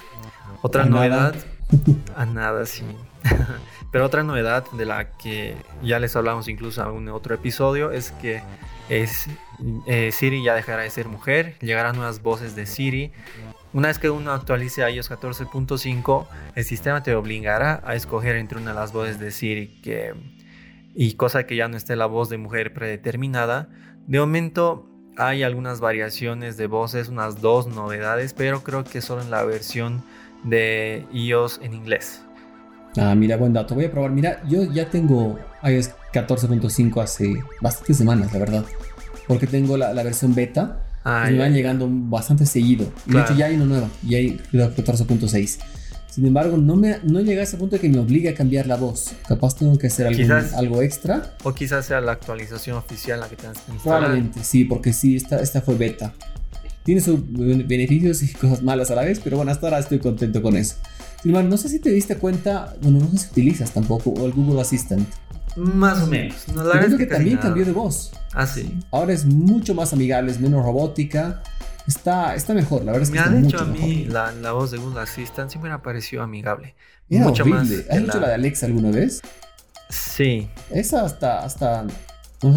Otra 0.62 0.86
novedad, 0.86 1.34
a 2.16 2.24
nada, 2.24 2.64
sí. 2.64 2.84
Pero 3.92 4.06
otra 4.06 4.22
novedad 4.22 4.64
de 4.72 4.86
la 4.86 5.10
que 5.12 5.56
ya 5.82 5.98
les 5.98 6.16
hablamos 6.16 6.48
incluso 6.48 6.82
en 6.96 7.08
otro 7.08 7.34
episodio 7.34 7.90
es 7.90 8.10
que 8.12 8.42
eh, 8.88 10.10
Siri 10.12 10.42
ya 10.42 10.54
dejará 10.54 10.82
de 10.82 10.90
ser 10.90 11.08
mujer, 11.08 11.56
llegarán 11.60 11.96
nuevas 11.96 12.22
voces 12.22 12.56
de 12.56 12.66
Siri 12.66 13.12
una 13.74 13.88
vez 13.88 13.98
que 13.98 14.10
uno 14.10 14.32
actualice 14.32 14.84
a 14.84 14.90
iOS 14.90 15.10
14.5, 15.10 16.26
el 16.54 16.64
sistema 16.64 17.02
te 17.02 17.14
obligará 17.14 17.82
a 17.86 17.94
escoger 17.94 18.36
entre 18.36 18.58
una 18.58 18.72
de 18.72 18.76
las 18.76 18.92
voces 18.92 19.18
de 19.18 19.30
Siri 19.30 19.68
que, 19.82 20.12
y 20.94 21.14
cosa 21.14 21.46
que 21.46 21.56
ya 21.56 21.68
no 21.68 21.78
esté 21.78 21.96
la 21.96 22.04
voz 22.04 22.28
de 22.28 22.36
mujer 22.36 22.74
predeterminada. 22.74 23.70
De 24.06 24.20
momento 24.20 24.86
hay 25.16 25.42
algunas 25.42 25.80
variaciones 25.80 26.58
de 26.58 26.66
voces, 26.66 27.08
unas 27.08 27.40
dos 27.40 27.66
novedades, 27.66 28.34
pero 28.34 28.62
creo 28.62 28.84
que 28.84 29.00
solo 29.00 29.22
en 29.22 29.30
la 29.30 29.42
versión 29.44 30.04
de 30.44 31.06
iOS 31.10 31.60
en 31.62 31.72
inglés. 31.72 32.22
Ah, 32.96 33.14
mira, 33.14 33.36
buen 33.36 33.52
dato. 33.52 33.74
Voy 33.74 33.86
a 33.86 33.90
probar. 33.90 34.10
Mira, 34.10 34.42
yo 34.48 34.64
ya 34.64 34.88
tengo 34.90 35.38
iOS 35.62 35.90
14.5 36.12 37.02
hace 37.02 37.34
bastantes 37.60 37.96
semanas, 37.96 38.32
la 38.32 38.38
verdad. 38.38 38.64
Porque 39.26 39.46
tengo 39.46 39.76
la, 39.76 39.94
la 39.94 40.02
versión 40.02 40.34
beta 40.34 40.82
Ah, 41.04 41.26
me 41.28 41.38
van 41.38 41.52
llegando 41.52 41.88
bastante 41.90 42.46
seguido. 42.46 42.92
De 43.06 43.20
hecho, 43.20 43.34
ya 43.34 43.46
hay 43.46 43.56
una 43.56 43.64
nueva, 43.64 43.88
ya 44.06 44.18
hay 44.18 44.40
14.6. 44.52 45.58
Sin 46.08 46.26
embargo, 46.26 46.58
no, 46.58 46.76
me, 46.76 46.98
no 47.04 47.20
llega 47.20 47.40
a 47.40 47.44
ese 47.44 47.56
punto 47.56 47.76
de 47.76 47.80
que 47.80 47.88
me 47.88 47.98
obligue 47.98 48.28
a 48.28 48.34
cambiar 48.34 48.66
la 48.66 48.76
voz. 48.76 49.12
Capaz 49.26 49.56
tengo 49.56 49.76
que 49.78 49.86
hacer 49.86 50.06
algo 50.54 50.82
extra. 50.82 51.34
O 51.42 51.54
quizás 51.54 51.86
sea 51.86 52.00
la 52.00 52.12
actualización 52.12 52.76
oficial 52.76 53.18
la 53.18 53.28
que 53.28 53.36
tengas 53.36 53.58
que 53.58 53.72
instalar. 53.72 54.00
Probablemente, 54.00 54.44
sí, 54.44 54.64
porque 54.64 54.92
sí, 54.92 55.16
esta, 55.16 55.40
esta 55.40 55.62
fue 55.62 55.74
beta. 55.76 56.12
Tiene 56.84 57.00
sus 57.00 57.18
beneficios 57.32 58.22
y 58.22 58.32
cosas 58.34 58.62
malas 58.62 58.90
a 58.90 58.94
la 58.94 59.02
vez, 59.02 59.20
pero 59.24 59.38
bueno, 59.38 59.50
hasta 59.50 59.66
ahora 59.66 59.78
estoy 59.78 59.98
contento 59.98 60.42
con 60.42 60.56
eso. 60.56 60.76
Embargo, 61.24 61.48
no 61.48 61.56
sé 61.56 61.68
si 61.68 61.78
te 61.78 61.90
diste 61.90 62.16
cuenta, 62.16 62.74
bueno, 62.82 62.98
no 62.98 63.10
sé 63.10 63.18
si 63.18 63.30
utilizas 63.30 63.70
tampoco, 63.72 64.10
o 64.10 64.26
el 64.26 64.32
Google 64.32 64.60
Assistant. 64.60 65.08
Más 65.56 66.02
o 66.02 66.06
menos. 66.06 66.48
No, 66.48 66.64
la 66.64 66.80
es 66.80 66.94
que, 66.94 67.06
también 67.06 67.38
cambió 67.38 67.64
de 67.64 67.72
voz. 67.72 68.12
Ah, 68.32 68.46
sí. 68.46 68.78
Ahora 68.90 69.12
es 69.12 69.24
mucho 69.24 69.74
más 69.74 69.92
amigable, 69.92 70.32
es 70.32 70.40
menos 70.40 70.64
robótica. 70.64 71.42
Está, 71.86 72.34
está 72.34 72.54
mejor, 72.54 72.84
la 72.84 72.92
verdad 72.92 73.02
es 73.02 73.10
que 73.10 73.18
me 73.18 73.24
está 73.24 73.32
ha 73.32 73.40
dicho 73.40 73.58
a 73.58 73.64
mí 73.64 74.04
la, 74.04 74.30
la, 74.32 74.52
voz 74.52 74.70
de 74.70 74.78
Google 74.78 75.00
Assistant 75.00 75.50
siempre 75.50 75.68
me 75.68 75.74
ha 75.74 75.82
parecido 75.82 76.22
amigable. 76.22 76.74
Era 77.10 77.24
mucho 77.24 77.42
horrible. 77.42 77.76
Más 77.76 77.90
¿Has 77.90 77.98
hecho 77.98 78.20
la... 78.20 78.28
de 78.28 78.34
Alexa 78.34 78.66
alguna 78.66 78.90
vez? 78.90 79.20
Sí. 79.90 80.48
Esa 80.70 81.04
hasta, 81.04 81.44
hasta 81.44 81.84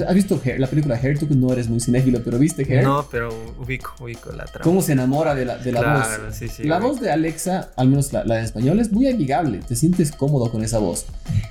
¿Has 0.08 0.15
visto 0.15 0.42
la 0.58 0.68
película 0.68 0.96
Hair? 0.96 1.20
Tú 1.20 1.27
no 1.36 1.54
eres 1.54 1.70
muy 1.70 1.80
cinéfilo, 1.80 2.24
pero 2.24 2.39
¿viste 2.39 2.63
Hair? 2.63 2.84
No, 2.84 3.08
pero 3.12 3.30
ubico, 3.60 3.94
ubico 4.00 4.32
la 4.32 4.46
trama. 4.46 4.63
¿Cómo 4.63 4.82
se 4.82 4.94
enamora 4.94 5.36
de 5.36 5.46
la, 5.46 5.58
de 5.58 5.72
la 5.72 5.80
claro, 5.82 6.25
voz? 6.25 6.36
Sí, 6.36 6.48
sí, 6.48 6.63
la 6.63 6.80
voz 6.80 7.00
de 7.00 7.12
Alexa, 7.12 7.70
al 7.75 7.89
menos 7.89 8.12
la, 8.12 8.24
la, 8.24 8.36
de 8.36 8.46
español, 8.46 8.80
es 8.80 8.92
muy 8.92 9.08
amigable. 9.08 9.60
Te 9.60 9.75
sientes 9.75 10.12
cómodo 10.12 10.51
con 10.51 10.63
esa 10.63 10.80
voz. 10.80 11.06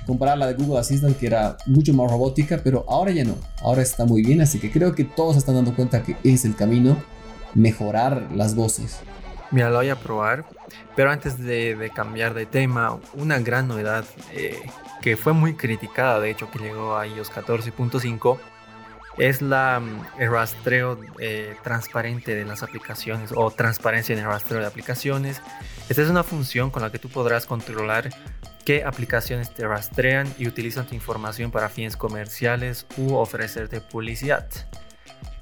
Comparar 0.05 0.37
la 0.37 0.47
de 0.47 0.53
Google 0.53 0.79
Assistant, 0.79 1.17
que 1.17 1.27
era 1.27 1.57
mucho 1.65 1.93
más 1.93 2.11
robótica, 2.11 2.59
pero 2.63 2.85
ahora 2.89 3.11
ya 3.11 3.23
no. 3.23 3.35
Ahora 3.61 3.81
está 3.81 4.05
muy 4.05 4.21
bien, 4.21 4.41
así 4.41 4.59
que 4.59 4.69
creo 4.69 4.93
que 4.93 5.05
todos 5.05 5.37
están 5.37 5.55
dando 5.55 5.73
cuenta 5.73 6.03
que 6.03 6.17
es 6.23 6.43
el 6.43 6.55
camino 6.55 6.97
mejorar 7.53 8.29
las 8.35 8.53
voces. 8.53 8.97
Mira, 9.55 9.69
lo 9.69 9.77
voy 9.77 9.87
a 9.87 9.95
probar. 9.95 10.43
Pero 10.97 11.11
antes 11.11 11.37
de, 11.37 11.77
de 11.77 11.89
cambiar 11.89 12.33
de 12.33 12.45
tema, 12.45 12.99
una 13.13 13.39
gran 13.39 13.69
novedad 13.69 14.03
eh, 14.33 14.61
que 15.01 15.15
fue 15.15 15.31
muy 15.31 15.55
criticada, 15.55 16.19
de 16.19 16.29
hecho, 16.29 16.51
que 16.51 16.59
llegó 16.59 16.97
a 16.97 17.07
iOS 17.07 17.31
14.5, 17.31 18.37
es 19.17 19.41
la, 19.41 19.79
mm, 19.79 20.21
el 20.21 20.29
rastreo 20.29 20.99
eh, 21.19 21.55
transparente 21.63 22.35
de 22.35 22.43
las 22.43 22.63
aplicaciones 22.63 23.31
o 23.33 23.49
transparencia 23.49 24.11
en 24.11 24.19
el 24.19 24.25
rastreo 24.25 24.59
de 24.59 24.67
aplicaciones. 24.67 25.41
Esta 25.87 26.01
es 26.01 26.09
una 26.09 26.23
función 26.23 26.69
con 26.69 26.81
la 26.81 26.91
que 26.91 26.99
tú 26.99 27.07
podrás 27.07 27.45
controlar 27.45 28.09
qué 28.65 28.83
aplicaciones 28.83 29.53
te 29.53 29.65
rastrean 29.65 30.27
y 30.37 30.49
utilizan 30.49 30.85
tu 30.85 30.95
información 30.95 31.49
para 31.51 31.69
fines 31.69 31.95
comerciales 31.95 32.87
u 32.97 33.13
ofrecerte 33.15 33.79
publicidad. 33.79 34.49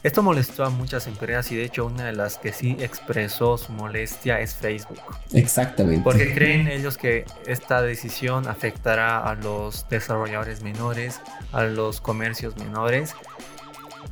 Esto 0.04 0.22
molestó 0.22 0.66
a 0.66 0.70
muchas 0.70 1.08
empresas 1.08 1.50
y 1.54 1.56
de 1.56 1.64
hecho 1.64 1.86
una 1.86 2.08
de 2.08 2.12
las 2.12 2.38
que 2.38 2.52
sí 2.52 2.76
expresó 2.80 3.58
su 3.58 3.72
molestia 3.72 4.42
es 4.42 4.54
Facebook. 4.54 5.00
Exactamente. 5.32 6.04
Porque 6.04 6.34
creen 6.34 6.68
ellos 6.68 6.98
que 6.98 7.24
esta 7.48 7.82
decisión 7.82 8.50
afectará 8.50 9.20
a 9.20 9.36
los 9.36 9.88
desarrolladores 9.90 10.62
menores, 10.62 11.22
a 11.54 11.64
los 11.64 12.02
comercios 12.02 12.58
menores. 12.58 13.16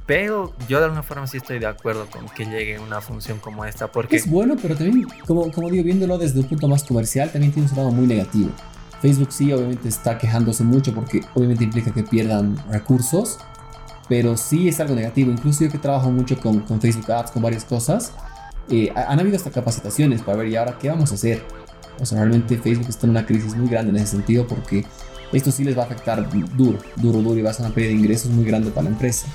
Pero 0.05 0.53
yo 0.69 0.79
de 0.79 0.85
alguna 0.85 1.03
forma 1.03 1.27
sí 1.27 1.37
estoy 1.37 1.59
de 1.59 1.67
acuerdo 1.67 2.07
con 2.09 2.29
que 2.29 2.45
llegue 2.45 2.79
una 2.79 3.01
función 3.01 3.39
como 3.39 3.65
esta. 3.65 3.91
Porque 3.91 4.15
es 4.15 4.29
bueno, 4.29 4.55
pero 4.61 4.77
también, 4.77 5.05
como, 5.27 5.51
como 5.51 5.69
digo, 5.69 5.83
viéndolo 5.83 6.17
desde 6.17 6.39
un 6.39 6.47
punto 6.47 6.69
más 6.69 6.85
comercial, 6.85 7.29
también 7.31 7.51
tiene 7.51 7.69
un 7.69 7.75
lado 7.75 7.91
muy 7.91 8.07
negativo. 8.07 8.49
Facebook 9.01 9.33
sí, 9.33 9.51
obviamente 9.51 9.89
está 9.89 10.17
quejándose 10.17 10.63
mucho 10.63 10.93
porque 10.93 11.21
obviamente 11.33 11.65
implica 11.65 11.91
que 11.91 12.03
pierdan 12.03 12.55
recursos 12.69 13.39
pero 14.11 14.35
sí 14.35 14.67
es 14.67 14.77
algo 14.81 14.93
negativo. 14.93 15.31
Incluso 15.31 15.63
yo 15.63 15.71
que 15.71 15.77
trabajo 15.77 16.11
mucho 16.11 16.37
con, 16.37 16.59
con 16.63 16.81
Facebook 16.81 17.09
Ads, 17.09 17.31
con 17.31 17.41
varias 17.41 17.63
cosas, 17.63 18.11
eh, 18.69 18.91
han 18.93 19.17
habido 19.21 19.37
hasta 19.37 19.51
capacitaciones 19.51 20.21
para 20.21 20.39
ver, 20.39 20.47
¿y 20.49 20.57
ahora 20.57 20.77
qué 20.77 20.89
vamos 20.89 21.13
a 21.13 21.15
hacer? 21.15 21.41
O 21.97 22.05
sea, 22.05 22.17
realmente 22.17 22.57
Facebook 22.57 22.87
está 22.89 23.07
en 23.07 23.11
una 23.11 23.25
crisis 23.25 23.55
muy 23.55 23.69
grande 23.69 23.91
en 23.91 23.95
ese 23.95 24.07
sentido 24.07 24.45
porque 24.45 24.85
esto 25.31 25.49
sí 25.49 25.63
les 25.63 25.77
va 25.77 25.83
a 25.83 25.85
afectar 25.85 26.29
duro, 26.29 26.77
duro, 26.97 27.21
duro 27.21 27.39
y 27.39 27.41
va 27.41 27.51
a 27.51 27.53
ser 27.53 27.65
una 27.65 27.73
pérdida 27.73 27.93
de 27.93 27.99
ingresos 27.99 28.31
muy 28.31 28.43
grande 28.43 28.69
para 28.71 28.83
la 28.83 28.89
empresa. 28.89 29.27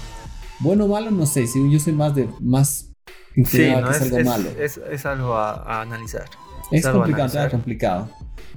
Bueno 0.60 0.84
o 0.84 0.88
malo, 0.88 1.10
no 1.10 1.24
sé, 1.24 1.46
si 1.46 1.72
yo 1.72 1.80
soy 1.80 1.94
más 1.94 2.14
de 2.14 2.28
más 2.40 2.90
sí, 3.34 3.70
no, 3.70 3.90
es, 3.90 4.02
algo 4.02 4.30
malo. 4.30 4.50
Es, 4.60 4.78
es, 4.92 5.06
algo 5.06 5.36
a, 5.36 5.80
analizar. 5.80 6.26
Es, 6.70 6.86
complicado, 6.86 7.46
es 7.46 7.50
complicado. 7.50 8.10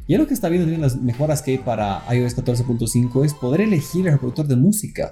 Y 0.06 0.18
lo 0.18 0.28
que 0.28 0.34
está 0.34 0.50
viendo 0.50 0.70
en 0.70 0.82
las 0.82 0.98
mejoras 0.98 1.42
que 1.42 1.52
hay 1.52 1.58
para 1.60 2.04
iOS 2.14 2.36
14.5 2.36 3.24
es 3.24 3.34
poder 3.34 3.62
elegir 3.62 4.06
el 4.06 4.12
reproductor 4.12 4.48
de 4.48 4.58
música. 4.58 5.10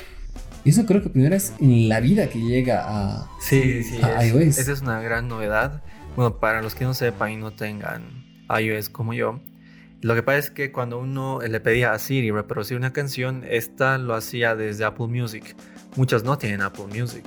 Eso 0.68 0.86
creo 0.86 1.02
que 1.02 1.10
primero 1.10 1.36
es 1.36 1.54
en 1.60 1.90
la 1.90 2.00
vida 2.00 2.28
que 2.30 2.40
llega 2.40 2.84
a, 2.86 3.30
sí, 3.40 3.84
sí, 3.84 4.00
iOS. 4.00 4.58
Esa 4.58 4.72
es 4.72 4.82
una 4.82 5.02
gran 5.02 5.28
novedad. 5.28 5.82
Bueno, 6.16 6.40
para 6.40 6.62
los 6.62 6.76
que 6.76 6.84
no 6.84 6.94
sepan 6.94 7.32
y 7.32 7.38
no 7.38 7.52
tengan 7.52 8.26
iOS 8.50 8.90
como 8.90 9.14
yo, 9.14 9.40
lo 10.02 10.14
que 10.14 10.24
pasa 10.24 10.38
es 10.38 10.52
que 10.52 10.72
cuando 10.72 11.00
uno 11.00 11.40
le 11.42 11.60
pedía 11.60 11.94
a 11.94 12.00
Siri 12.00 12.32
reproducir 12.32 12.78
una 12.78 12.94
canción, 12.94 13.44
esta 13.50 13.98
lo 13.98 14.14
hacía 14.14 14.56
desde 14.56 14.86
Apple 14.86 15.08
Music. 15.08 15.56
Muchos 15.96 16.24
no 16.24 16.38
tienen 16.38 16.62
Apple 16.62 16.86
Music. 16.94 17.26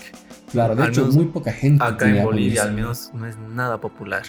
Claro, 0.53 0.77
de 0.77 0.87
hecho, 0.87 1.07
muy 1.07 1.27
poca 1.27 1.53
gente. 1.53 1.83
Acá 1.83 2.09
en 2.09 2.23
Bolivia, 2.23 2.63
al 2.65 2.75
menos, 2.75 3.11
no 3.15 3.27
es 3.27 3.37
nada 3.39 3.81
popular. 3.81 4.23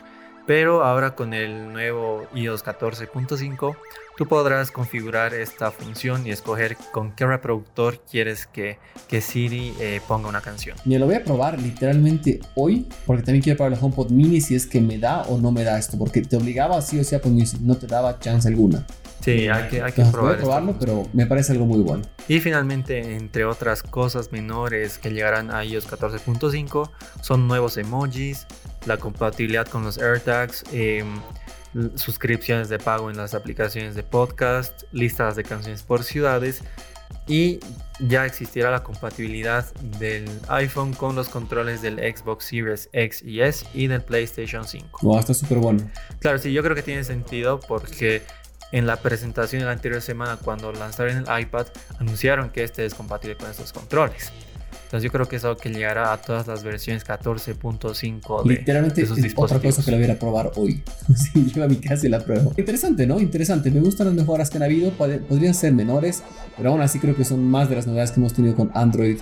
Pero 0.48 0.84
ahora 0.84 1.16
con 1.16 1.34
el 1.34 1.72
nuevo 1.72 2.28
iOS 2.34 2.64
14.5 2.66 3.76
Tú 4.22 4.28
podrás 4.28 4.70
configurar 4.70 5.34
esta 5.34 5.72
función 5.72 6.28
y 6.28 6.30
escoger 6.30 6.78
con 6.92 7.12
qué 7.16 7.26
reproductor 7.26 8.00
quieres 8.02 8.46
que, 8.46 8.78
que 9.08 9.20
Siri 9.20 9.74
eh, 9.80 10.00
ponga 10.08 10.30
una 10.30 10.42
canción. 10.42 10.78
Me 10.86 11.00
lo 11.00 11.08
voy 11.08 11.16
a 11.16 11.24
probar 11.24 11.60
literalmente 11.60 12.40
hoy, 12.56 12.88
porque 13.06 13.24
también 13.24 13.42
quiero 13.42 13.58
probar 13.58 13.74
el 13.74 13.80
HomePod 13.82 14.12
Mini 14.12 14.40
si 14.40 14.54
es 14.54 14.68
que 14.68 14.82
me 14.82 15.00
da 15.00 15.24
o 15.24 15.40
no 15.40 15.52
me 15.52 15.64
da 15.64 15.80
esto, 15.80 15.98
porque 15.98 16.22
te 16.22 16.36
obligaba 16.38 16.82
sí 16.82 17.00
o 17.00 17.04
sí 17.04 17.16
a 17.16 17.22
poner 17.22 17.48
no 17.62 17.76
te 17.78 17.88
daba 17.88 18.20
chance 18.20 18.48
alguna. 18.48 18.86
Sí, 19.22 19.48
hay 19.48 19.70
que, 19.70 19.82
hay 19.82 19.92
que 19.92 20.04
probar 20.06 20.38
probarlo, 20.38 20.76
pero 20.80 21.08
me 21.14 21.26
parece 21.26 21.54
algo 21.54 21.66
muy 21.66 21.80
bueno. 21.80 22.04
Y 22.28 22.40
finalmente, 22.40 23.16
entre 23.16 23.46
otras 23.46 23.82
cosas 23.82 24.32
menores 24.32 24.98
que 24.98 25.12
llegarán 25.12 25.52
a 25.52 25.64
iOS 25.64 25.90
14.5, 25.90 26.90
son 27.22 27.48
nuevos 27.48 27.78
emojis, 27.78 28.46
la 28.86 28.98
compatibilidad 28.98 29.68
con 29.68 29.84
los 29.84 29.98
AirTags, 29.98 30.64
eh, 30.72 31.04
suscripciones 31.96 32.70
de 32.70 32.80
pago 32.80 33.10
en 33.10 33.18
las 33.18 33.34
aplicaciones 33.34 33.96
de 33.96 34.04
podcast, 34.04 34.84
listas 34.92 35.36
de 35.36 35.44
canciones 35.44 35.84
por 35.84 36.04
ciudades 36.04 36.64
y 37.28 37.60
ya 38.00 38.26
existirá 38.26 38.72
la 38.72 38.84
compatibilidad 38.84 39.72
del 40.00 40.28
iPhone 40.50 40.94
con 40.94 41.16
los 41.16 41.30
controles 41.30 41.82
del 41.82 41.98
Xbox 41.98 42.46
Series 42.46 42.90
X 42.94 43.24
y 43.24 43.42
S 43.42 43.66
y 43.74 43.88
del 43.88 44.02
PlayStation 44.02 44.66
5. 44.66 45.00
Wow, 45.02 45.20
está 45.20 45.34
súper 45.34 45.60
bueno. 45.60 45.90
Claro, 46.20 46.40
sí, 46.40 46.52
yo 46.52 46.64
creo 46.64 46.76
que 46.76 46.84
tiene 46.84 47.04
sentido 47.04 47.60
porque 47.60 48.24
en 48.72 48.88
la 48.88 48.98
presentación 48.98 49.62
de 49.62 49.66
la 49.66 49.74
anterior 49.74 50.02
semana 50.02 50.38
cuando 50.38 50.72
lanzaron 50.72 51.18
el 51.18 51.42
iPad 51.42 51.68
anunciaron 52.00 52.50
que 52.50 52.64
este 52.64 52.86
es 52.86 52.94
compatible 52.94 53.38
con 53.38 53.50
estos 53.50 53.72
controles. 53.72 54.32
Entonces 54.92 55.06
yo 55.06 55.12
creo 55.14 55.26
que 55.26 55.38
es 55.38 55.46
algo 55.46 55.56
que 55.56 55.70
llegará 55.70 56.12
a 56.12 56.18
todas 56.18 56.48
las 56.48 56.66
versiones 56.66 57.08
14.5 57.08 58.44
de 58.44 58.56
Literalmente 58.56 59.02
esos 59.02 59.18
es 59.20 59.34
otra 59.38 59.58
cosa 59.62 59.82
que 59.86 59.90
la 59.90 59.96
voy 59.96 60.12
a 60.12 60.20
probar 60.20 60.52
hoy. 60.58 60.84
si 61.16 61.50
yo 61.50 61.64
a 61.64 61.70
mi 61.70 61.78
casa 61.78 62.08
y 62.08 62.10
la 62.10 62.20
pruebo. 62.20 62.52
Interesante, 62.58 63.08
¿no? 63.08 63.18
Interesante. 63.18 63.72
Me 63.72 63.80
gustan 63.80 64.08
las 64.08 64.16
mejoras 64.18 64.50
que 64.50 64.58
han 64.58 64.64
habido. 64.64 64.92
Podrían 64.92 65.54
ser 65.54 65.72
menores, 65.72 66.24
pero 66.58 66.72
aún 66.72 66.82
así 66.82 67.00
creo 67.00 67.16
que 67.16 67.24
son 67.24 67.42
más 67.50 67.70
de 67.70 67.78
las 67.78 67.88
novedades 67.88 68.12
que 68.12 68.20
hemos 68.20 68.34
tenido 68.34 68.54
con 68.54 68.70
Android 68.74 69.18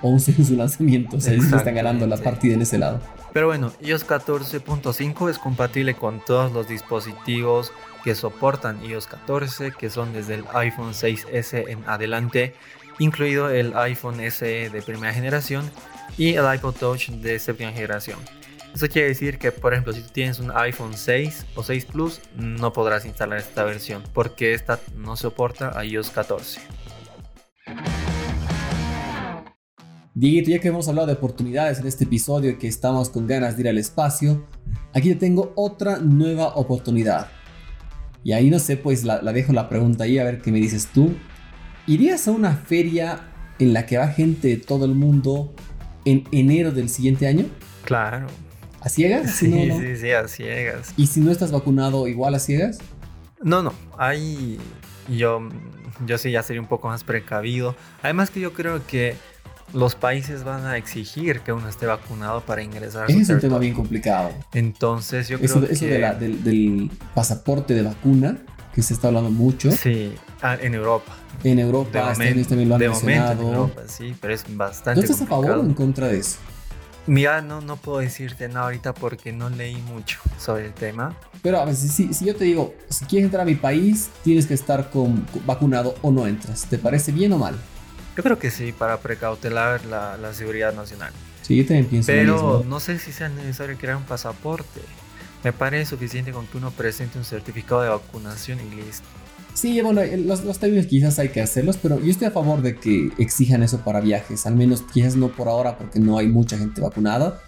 11 0.00 0.34
en 0.38 0.46
su 0.46 0.56
lanzamiento. 0.56 1.18
O 1.18 1.20
sea, 1.20 1.38
se 1.38 1.56
están 1.56 1.74
ganando 1.74 2.06
la 2.06 2.16
partida 2.16 2.54
en 2.54 2.62
ese 2.62 2.78
lado. 2.78 2.98
Pero 3.34 3.48
bueno, 3.48 3.70
iOS 3.82 4.06
14.5 4.06 5.28
es 5.28 5.38
compatible 5.38 5.92
con 5.92 6.24
todos 6.24 6.52
los 6.52 6.68
dispositivos 6.68 7.70
que 8.02 8.14
soportan 8.14 8.82
iOS 8.82 9.08
14, 9.08 9.72
que 9.72 9.90
son 9.90 10.14
desde 10.14 10.36
el 10.36 10.44
iPhone 10.54 10.92
6S 10.92 11.68
en 11.68 11.84
adelante 11.86 12.54
incluido 12.98 13.50
el 13.50 13.76
iPhone 13.76 14.20
SE 14.30 14.70
de 14.70 14.82
primera 14.82 15.12
generación 15.12 15.70
y 16.16 16.34
el 16.34 16.54
iPod 16.54 16.74
Touch 16.74 17.08
de 17.08 17.38
séptima 17.38 17.72
generación. 17.72 18.18
Eso 18.74 18.88
quiere 18.88 19.08
decir 19.08 19.38
que, 19.38 19.52
por 19.52 19.74
ejemplo, 19.74 19.92
si 19.92 20.00
tú 20.00 20.08
tienes 20.12 20.38
un 20.38 20.50
iPhone 20.50 20.96
6 20.96 21.46
o 21.56 21.62
6 21.62 21.84
Plus, 21.86 22.20
no 22.36 22.72
podrás 22.72 23.04
instalar 23.04 23.38
esta 23.38 23.64
versión 23.64 24.02
porque 24.14 24.54
esta 24.54 24.80
no 24.96 25.16
soporta 25.16 25.84
iOS 25.84 26.10
14. 26.10 26.60
Dieguito, 30.14 30.50
ya 30.50 30.58
que 30.58 30.68
hemos 30.68 30.88
hablado 30.88 31.06
de 31.06 31.14
oportunidades 31.14 31.80
en 31.80 31.86
este 31.86 32.04
episodio 32.04 32.50
y 32.50 32.58
que 32.58 32.68
estamos 32.68 33.10
con 33.10 33.26
ganas 33.26 33.56
de 33.56 33.62
ir 33.62 33.68
al 33.68 33.78
espacio, 33.78 34.46
aquí 34.94 35.08
te 35.10 35.16
tengo 35.16 35.52
otra 35.56 35.98
nueva 35.98 36.48
oportunidad. 36.54 37.28
Y 38.24 38.32
ahí 38.32 38.50
no 38.50 38.58
sé, 38.58 38.76
pues 38.76 39.04
la, 39.04 39.20
la 39.20 39.32
dejo 39.32 39.52
la 39.52 39.68
pregunta 39.68 40.04
ahí 40.04 40.18
a 40.18 40.24
ver 40.24 40.40
qué 40.40 40.52
me 40.52 40.58
dices 40.58 40.88
tú. 40.92 41.14
¿Irías 41.86 42.28
a 42.28 42.30
una 42.30 42.54
feria 42.54 43.20
en 43.58 43.72
la 43.72 43.86
que 43.86 43.98
va 43.98 44.08
gente 44.08 44.48
de 44.48 44.56
todo 44.56 44.84
el 44.84 44.94
mundo 44.94 45.52
en 46.04 46.24
enero 46.30 46.70
del 46.70 46.88
siguiente 46.88 47.26
año? 47.26 47.46
Claro. 47.84 48.28
¿A 48.80 48.88
ciegas? 48.88 49.32
Sí, 49.32 49.70
sí, 49.70 49.96
sí, 49.96 50.10
a 50.12 50.28
ciegas. 50.28 50.94
¿Y 50.96 51.08
si 51.08 51.20
no 51.20 51.30
estás 51.30 51.50
vacunado, 51.50 52.06
igual 52.06 52.34
a 52.34 52.38
ciegas? 52.38 52.78
No, 53.42 53.62
no. 53.62 53.72
Ahí 53.98 54.58
yo, 55.08 55.48
yo 56.06 56.18
sí 56.18 56.30
ya 56.30 56.42
sería 56.42 56.60
un 56.60 56.68
poco 56.68 56.88
más 56.88 57.02
precavido. 57.02 57.74
Además 58.02 58.30
que 58.30 58.40
yo 58.40 58.52
creo 58.52 58.86
que 58.86 59.16
los 59.72 59.94
países 59.94 60.44
van 60.44 60.66
a 60.66 60.76
exigir 60.76 61.40
que 61.40 61.52
uno 61.52 61.68
esté 61.68 61.86
vacunado 61.86 62.42
para 62.42 62.62
ingresar. 62.62 63.10
Ese 63.10 63.20
es 63.20 63.28
un 63.28 63.40
tema 63.40 63.58
bien 63.58 63.74
complicado. 63.74 64.30
Entonces 64.52 65.28
yo 65.28 65.38
creo 65.38 65.66
que... 65.66 65.72
Eso 65.72 65.86
del, 65.86 66.44
del 66.44 66.90
pasaporte 67.14 67.74
de 67.74 67.82
vacuna, 67.82 68.38
que 68.74 68.82
se 68.82 68.94
está 68.94 69.08
hablando 69.08 69.30
mucho. 69.30 69.70
Sí, 69.70 70.14
ah, 70.40 70.56
en 70.60 70.74
Europa. 70.74 71.14
En 71.44 71.58
Europa, 71.58 72.12
este 72.12 72.44
también 72.44 72.68
lo 72.68 72.76
han 72.76 72.80
mencionado. 72.80 73.42
en 73.42 73.48
Europa, 73.48 73.82
sí, 73.86 74.14
pero 74.20 74.34
es 74.34 74.44
bastante 74.56 75.00
¿Tú 75.00 75.12
estás 75.12 75.22
a 75.22 75.26
favor 75.26 75.58
o 75.58 75.62
en 75.62 75.74
contra 75.74 76.08
de 76.08 76.18
eso? 76.18 76.38
Mira, 77.06 77.42
no, 77.42 77.60
no 77.60 77.76
puedo 77.76 77.98
decirte 77.98 78.46
nada 78.48 78.66
ahorita 78.66 78.94
porque 78.94 79.32
no 79.32 79.50
leí 79.50 79.76
mucho 79.76 80.20
sobre 80.38 80.66
el 80.66 80.72
tema. 80.72 81.16
Pero 81.42 81.58
a 81.58 81.64
ver, 81.64 81.74
si, 81.74 82.14
si 82.14 82.24
yo 82.24 82.36
te 82.36 82.44
digo, 82.44 82.74
si 82.88 83.04
quieres 83.06 83.24
entrar 83.24 83.42
a 83.42 83.44
mi 83.44 83.56
país, 83.56 84.08
tienes 84.22 84.46
que 84.46 84.54
estar 84.54 84.88
con, 84.90 85.26
vacunado 85.44 85.96
o 86.02 86.12
no 86.12 86.28
entras. 86.28 86.66
¿Te 86.66 86.78
parece 86.78 87.10
bien 87.10 87.32
o 87.32 87.38
mal? 87.38 87.56
Yo 88.16 88.22
creo 88.22 88.38
que 88.38 88.50
sí, 88.50 88.70
para 88.70 88.98
precautelar 88.98 89.84
la, 89.86 90.16
la 90.16 90.32
seguridad 90.32 90.72
nacional. 90.74 91.12
Sí, 91.40 91.56
yo 91.56 91.66
también 91.66 91.86
pienso 91.86 92.06
Pero 92.06 92.64
no 92.68 92.78
sé 92.78 93.00
si 93.00 93.10
sea 93.10 93.28
necesario 93.28 93.76
crear 93.76 93.96
un 93.96 94.04
pasaporte. 94.04 94.80
Me 95.44 95.52
parece 95.52 95.90
suficiente 95.90 96.32
con 96.32 96.46
que 96.46 96.58
uno 96.58 96.70
presente 96.70 97.18
un 97.18 97.24
certificado 97.24 97.82
de 97.82 97.88
vacunación 97.88 98.58
y 98.60 98.74
listo. 98.76 99.06
Sí, 99.54 99.80
bueno, 99.82 100.00
los, 100.24 100.44
los 100.44 100.58
términos 100.58 100.86
quizás 100.86 101.18
hay 101.18 101.28
que 101.28 101.42
hacerlos, 101.42 101.76
pero 101.76 102.00
yo 102.00 102.10
estoy 102.10 102.28
a 102.28 102.30
favor 102.30 102.62
de 102.62 102.76
que 102.76 103.10
exijan 103.18 103.62
eso 103.62 103.80
para 103.80 104.00
viajes, 104.00 104.46
al 104.46 104.56
menos 104.56 104.82
quizás 104.92 105.14
no 105.14 105.28
por 105.28 105.48
ahora 105.48 105.76
porque 105.76 106.00
no 106.00 106.16
hay 106.16 106.26
mucha 106.26 106.56
gente 106.56 106.80
vacunada, 106.80 107.40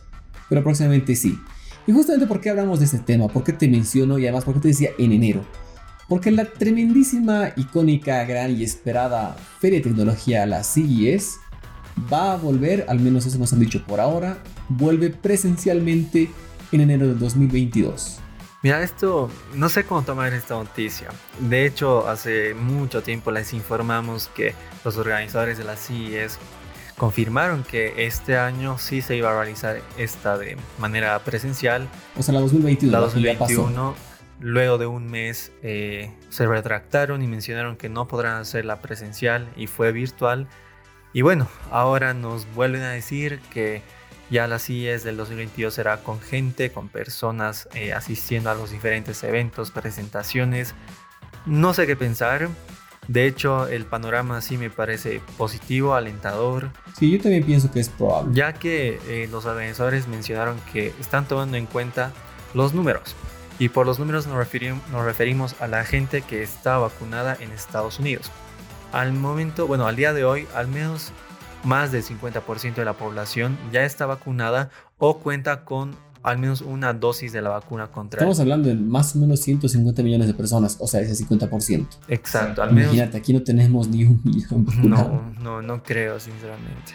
pero 0.49 0.63
próximamente 0.63 1.17
sí. 1.17 1.39
Y 1.87 1.93
justamente 1.93 2.27
por 2.27 2.41
qué 2.41 2.51
hablamos 2.51 2.79
de 2.79 2.87
este 2.87 2.99
tema, 2.99 3.29
por 3.29 3.45
qué 3.45 3.53
te 3.53 3.69
menciono 3.69 4.19
y 4.19 4.25
además 4.25 4.45
por 4.45 4.55
qué 4.55 4.61
te 4.61 4.69
decía 4.69 4.91
en 4.99 5.13
enero. 5.13 5.45
Porque 6.09 6.31
la 6.31 6.45
tremendísima, 6.45 7.53
icónica, 7.57 8.25
gran 8.25 8.55
y 8.57 8.63
esperada 8.63 9.37
Feria 9.61 9.79
de 9.79 9.85
Tecnología, 9.85 10.45
la 10.45 10.63
CES, 10.63 11.37
va 12.13 12.33
a 12.33 12.37
volver, 12.37 12.85
al 12.89 13.01
menos 13.01 13.25
eso 13.25 13.39
nos 13.39 13.53
han 13.53 13.61
dicho 13.61 13.85
por 13.87 14.01
ahora, 14.01 14.39
vuelve 14.69 15.11
presencialmente 15.11 16.29
en 16.73 16.81
enero 16.81 17.07
del 17.07 17.19
2022. 17.19 18.21
Mira, 18.63 18.83
esto, 18.83 19.31
no 19.55 19.69
sé 19.69 19.85
cómo 19.85 20.03
tomar 20.03 20.33
esta 20.33 20.55
noticia. 20.55 21.09
De 21.39 21.67
hecho, 21.67 22.09
hace 22.09 22.55
mucho 22.55 23.03
tiempo 23.03 23.31
les 23.31 23.53
informamos 23.53 24.29
que 24.29 24.55
los 24.85 24.97
organizadores 24.97 25.59
de 25.59 25.65
la 25.65 25.77
CES 25.77 26.39
confirmaron 26.97 27.63
que 27.63 28.07
este 28.07 28.39
año 28.39 28.79
sí 28.79 29.03
se 29.03 29.17
iba 29.17 29.31
a 29.31 29.35
realizar 29.35 29.83
esta 29.99 30.39
de 30.39 30.57
manera 30.79 31.19
presencial. 31.19 31.89
O 32.17 32.23
sea, 32.23 32.33
la 32.33 32.41
2021. 32.41 32.91
La 32.91 33.01
2021, 33.01 33.95
luego 34.41 34.79
de 34.79 34.87
un 34.87 35.09
mes, 35.09 35.53
eh, 35.63 36.11
se 36.31 36.47
retractaron 36.47 37.23
y 37.23 37.27
mencionaron 37.27 37.77
que 37.77 37.91
no 37.91 38.09
podrán 38.09 38.37
hacerla 38.41 38.81
presencial 38.81 39.47
y 39.57 39.67
fue 39.67 39.93
virtual. 39.93 40.49
Y 41.13 41.23
bueno, 41.23 41.49
ahora 41.71 42.15
nos 42.15 42.47
vuelven 42.55 42.83
a 42.83 42.93
decir 42.93 43.41
que 43.53 43.83
ya 44.31 44.47
la 44.47 44.59
CIES 44.59 45.05
del 45.05 45.17
2022 45.17 45.75
será 45.75 45.99
con 45.99 46.21
gente, 46.21 46.73
con 46.73 46.89
personas 46.89 47.69
eh, 47.75 47.93
asistiendo 47.93 48.51
a 48.51 48.55
los 48.55 48.71
diferentes 48.71 49.23
eventos, 49.25 49.71
presentaciones. 49.71 50.75
No 51.47 51.75
sé 51.75 51.87
qué 51.87 51.97
pensar. 51.97 52.49
De 53.07 53.27
hecho, 53.27 53.67
el 53.69 53.85
panorama 53.85 54.41
sí 54.41 54.57
me 54.57 54.71
parece 54.71 55.21
positivo, 55.37 55.95
alentador. 55.95 56.71
Sí, 56.99 57.11
yo 57.11 57.21
también 57.21 57.45
pienso 57.45 57.71
que 57.71 57.81
es 57.81 57.91
probable. 57.91 58.31
Ya 58.35 58.55
que 58.55 58.99
eh, 59.07 59.29
los 59.31 59.45
organizadores 59.45 60.09
mencionaron 60.09 60.59
que 60.73 60.95
están 60.99 61.29
tomando 61.29 61.59
en 61.59 61.67
cuenta 61.67 62.13
los 62.55 62.73
números. 62.73 63.15
Y 63.59 63.69
por 63.69 63.87
los 63.87 63.99
números 63.99 64.27
nos 64.27 64.37
referimos, 64.37 64.83
nos 64.89 65.05
referimos 65.05 65.55
a 65.61 65.69
la 65.69 65.85
gente 65.85 66.23
que 66.23 66.43
está 66.43 66.79
vacunada 66.79 67.37
en 67.39 67.53
Estados 67.53 67.99
Unidos. 67.99 68.31
Al 68.91 69.13
momento, 69.13 69.67
bueno, 69.67 69.87
al 69.87 69.97
día 69.97 70.13
de 70.13 70.25
hoy, 70.25 70.49
al 70.55 70.69
menos 70.69 71.13
más 71.65 71.93
del 71.93 72.03
50% 72.03 72.75
de 72.75 72.85
la 72.85 72.95
población 72.95 73.59
ya 73.73 73.85
está 73.85 74.07
vacunada 74.07 74.71
o 74.99 75.19
cuenta 75.19 75.65
con 75.65 75.97
al 76.25 76.39
menos 76.39 76.63
una 76.63 76.95
dosis 76.95 77.33
de 77.33 77.43
la 77.43 77.51
vacuna 77.51 77.89
contra. 77.89 78.19
Estamos 78.19 78.41
hablando 78.41 78.69
de 78.69 78.75
más 78.75 79.15
o 79.15 79.19
menos 79.19 79.41
150 79.41 80.03
millones 80.03 80.27
de 80.27 80.33
personas, 80.33 80.79
o 80.81 80.87
sea, 80.87 81.01
ese 81.01 81.23
50%. 81.23 81.87
Exacto, 82.09 82.63
al 82.63 82.73
menos. 82.73 82.95
Imagínate, 82.95 83.19
aquí 83.19 83.35
no 83.35 83.43
tenemos 83.43 83.89
ni 83.89 84.05
un 84.05 84.21
millón. 84.25 84.67
No, 84.83 85.35
no, 85.43 85.61
no 85.61 85.83
creo, 85.83 86.19
sinceramente. 86.19 86.95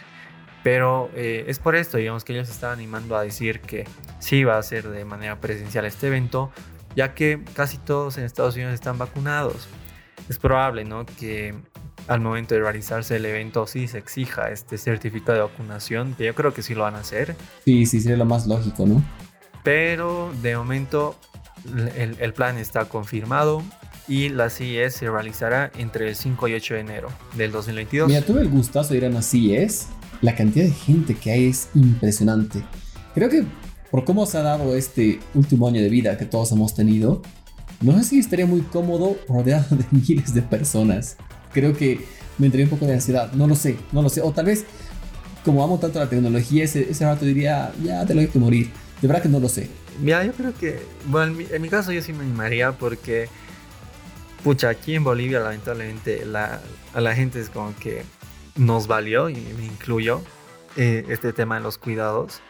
Pero 0.64 1.12
eh, 1.14 1.46
es 1.48 1.60
por 1.60 1.76
esto, 1.76 1.98
digamos, 1.98 2.24
que 2.24 2.34
ellos 2.34 2.50
están 2.50 2.72
animando 2.72 3.16
a 3.16 3.22
decir 3.22 3.62
que 3.62 3.88
sí 4.18 4.44
va 4.44 4.58
a 4.58 4.64
ser 4.64 4.90
de 4.90 5.06
manera 5.06 5.40
presencial 5.40 5.86
este 5.86 6.08
evento, 6.08 6.50
ya 6.96 7.14
que 7.14 7.44
casi 7.54 7.78
todos 7.78 8.18
en 8.18 8.24
Estados 8.24 8.56
Unidos 8.56 8.74
están 8.74 8.98
vacunados. 8.98 9.68
Es 10.28 10.40
probable, 10.40 10.86
¿no? 10.86 11.06
Que 11.06 11.54
al 12.08 12.22
momento 12.22 12.56
de 12.56 12.62
realizarse 12.62 13.16
el 13.18 13.26
evento 13.26 13.68
sí 13.68 13.88
se 13.88 13.98
exija 13.98 14.52
este 14.52 14.78
certificado 14.78 15.34
de 15.34 15.44
vacunación, 15.44 16.16
que 16.16 16.26
yo 16.26 16.36
creo 16.36 16.54
que 16.54 16.62
sí 16.62 16.74
lo 16.74 16.84
van 16.84 16.96
a 16.96 17.00
hacer. 17.00 17.36
Sí, 17.66 17.86
sí, 17.86 18.02
sería 18.02 18.18
lo 18.18 18.26
más 18.26 18.48
lógico, 18.48 18.86
¿no? 18.86 19.04
Pero 19.64 20.32
de 20.42 20.56
momento 20.58 21.16
el, 21.96 22.34
plan 22.34 22.58
está 22.58 22.86
confirmado 22.86 23.62
y 24.08 24.30
la 24.30 24.50
CES 24.50 24.96
se 24.96 25.10
realizará 25.10 25.72
entre 25.78 26.10
el 26.10 26.16
5 26.16 26.48
y 26.48 26.54
8 26.54 26.74
de 26.76 26.80
enero 26.80 27.10
del 27.36 27.52
2022. 27.52 28.08
Mira, 28.08 28.22
tuve 28.22 28.42
el 28.42 28.50
gustazo 28.50 28.94
de 28.94 28.98
ir 28.98 29.06
a 29.06 29.10
una 29.10 29.22
CES. 29.22 29.88
La 30.22 30.36
cantidad 30.36 30.66
de 30.66 30.72
gente 30.72 31.16
que 31.16 31.32
hay 31.32 31.46
es 31.48 31.70
impresionante. 31.76 32.64
Creo 33.14 33.30
que 33.30 33.46
por 33.92 34.06
cómo 34.06 34.26
se 34.26 34.38
ha 34.38 34.42
dado 34.42 34.76
este 34.76 35.20
último 35.34 35.68
año 35.68 35.82
de 35.82 35.90
vida 35.90 36.18
que 36.18 36.26
todos 36.26 36.52
hemos 36.52 36.76
tenido, 36.76 37.22
no 37.82 37.98
sé 37.98 38.04
si 38.04 38.20
estaría 38.20 38.46
muy 38.46 38.62
cómodo 38.62 39.18
rodeado 39.28 39.76
de 39.76 39.86
miles 39.92 40.34
de 40.34 40.42
personas 40.42 41.18
creo 41.54 41.74
que 41.74 42.06
me 42.38 42.48
entraría 42.48 42.66
un 42.66 42.72
poco 42.72 42.86
de 42.86 42.94
ansiedad. 42.94 43.32
No 43.34 43.48
lo 43.48 43.56
sé, 43.56 43.78
no 43.92 44.02
lo 44.02 44.10
sé. 44.10 44.22
O 44.22 44.32
tal 44.32 44.46
vez, 44.46 44.66
como 45.44 45.64
amo 45.64 45.80
tanto 45.80 46.00
la 46.00 46.10
tecnología, 46.10 46.64
ese, 46.64 46.90
ese 46.90 47.06
rato 47.06 47.26
diría, 47.26 47.72
ya 47.84 48.06
te 48.06 48.14
lo 48.14 48.22
hay 48.22 48.28
que 48.28 48.40
morir. 48.40 48.72
De 49.02 49.08
verdad 49.08 49.24
que 49.24 49.30
no 49.30 49.40
lo 49.40 49.50
sé. 49.50 49.70
Mira, 50.02 50.24
yo 50.24 50.34
creo 50.34 50.54
que, 50.54 50.82
bueno, 51.06 51.38
en 51.50 51.62
mi, 51.62 51.70
caso 51.70 51.92
yo 51.92 52.02
sí 52.02 52.14
me 52.14 52.24
animaría 52.24 52.72
porque, 52.72 53.28
pucha, 54.44 54.70
aquí 54.70 54.96
en 54.96 55.04
Bolivia 55.04 55.40
lamentablemente 55.40 56.26
la, 56.26 56.62
a 56.94 57.02
la 57.02 57.16
gente 57.16 57.40
es 57.42 57.50
como 57.50 57.76
que 57.78 58.04
nos 58.56 58.88
valió, 58.88 59.30
y 59.30 59.36
me 59.36 59.66
incluyo, 59.66 60.22
eh, 60.78 61.06
este 61.10 61.34
tema 61.34 61.56
de 61.56 61.62
los 61.62 61.78
cuidados. 61.78 62.42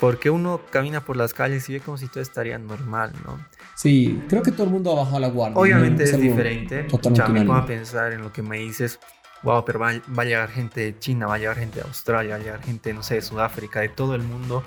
Porque 0.00 0.30
uno 0.30 0.60
camina 0.70 1.04
por 1.04 1.16
las 1.16 1.34
calles 1.34 1.68
y 1.68 1.74
ve 1.74 1.80
como 1.80 1.98
si 1.98 2.06
todo 2.08 2.20
estaría 2.20 2.58
normal, 2.58 3.12
¿no? 3.24 3.38
Sí, 3.78 4.20
creo 4.28 4.42
que 4.42 4.50
todo 4.50 4.64
el 4.64 4.70
mundo 4.70 4.90
ha 4.90 4.96
bajado 4.96 5.20
la 5.20 5.28
guardia. 5.28 5.56
Obviamente 5.56 6.02
es, 6.02 6.20
diferente. 6.20 6.84
Ya 7.12 7.28
me 7.28 7.42
pongo 7.42 7.54
a 7.54 7.64
pensar 7.64 8.12
en 8.12 8.22
lo 8.22 8.32
que 8.32 8.42
me 8.42 8.58
dices. 8.58 8.98
Wow, 9.44 9.64
pero 9.64 9.78
va, 9.78 9.90
a 9.90 10.24
llegar 10.24 10.48
gente 10.50 10.80
de 10.80 10.98
China, 10.98 11.28
va 11.28 11.36
a 11.36 11.38
llegar 11.38 11.56
gente 11.58 11.78
de 11.78 11.86
Australia, 11.86 12.30
va 12.30 12.36
a 12.40 12.44
llegar 12.44 12.60
gente, 12.60 12.92
no 12.92 13.04
sé, 13.04 13.14
de 13.14 13.22
Sudáfrica, 13.22 13.78
de 13.78 13.88
todo 13.88 14.16
el 14.16 14.22
mundo. 14.22 14.64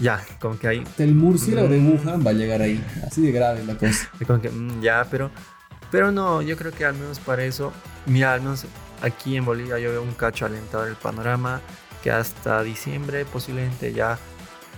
Ya, 0.00 0.24
como 0.40 0.58
que 0.58 0.68
ahí. 0.68 0.84
El 0.96 1.14
murciélago 1.14 1.68
de. 1.68 1.80
Wuhan 1.80 2.24
va 2.26 2.30
a 2.30 2.32
llegar 2.32 2.62
ahí. 2.62 2.82
Así 3.06 3.20
de 3.20 3.30
grave 3.30 3.62
la 3.62 3.74
cosa. 3.74 4.08
Como 4.26 4.40
que, 4.40 4.48
mm, 4.48 4.80
ya, 4.80 5.06
pero. 5.10 5.30
Pero 5.90 6.10
no, 6.10 6.40
yo 6.40 6.56
creo 6.56 6.72
que 6.72 6.86
al 6.86 6.94
menos 6.94 7.18
para 7.18 7.44
eso. 7.44 7.74
Mira, 8.06 8.32
al 8.32 8.40
menos 8.40 8.64
aquí 9.02 9.36
en 9.36 9.44
Bolivia 9.44 9.78
yo 9.78 9.90
veo 9.90 10.02
un 10.02 10.14
cacho 10.14 10.46
alentador 10.46 10.88
el 10.88 10.96
panorama. 10.96 11.60
Que 12.02 12.10
hasta 12.10 12.62
diciembre 12.62 13.26
posiblemente 13.26 13.92
ya 13.92 14.18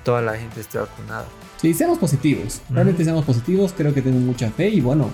toda 0.02 0.20
la 0.20 0.36
gente 0.36 0.60
esté 0.60 0.78
vacunada. 0.78 1.26
Sí, 1.62 1.72
seamos 1.74 1.98
positivos. 1.98 2.60
Realmente 2.70 3.04
seamos 3.04 3.24
positivos. 3.24 3.72
Creo 3.72 3.94
que 3.94 4.02
tengo 4.02 4.18
mucha 4.18 4.50
fe. 4.50 4.68
Y 4.68 4.80
bueno, 4.80 5.10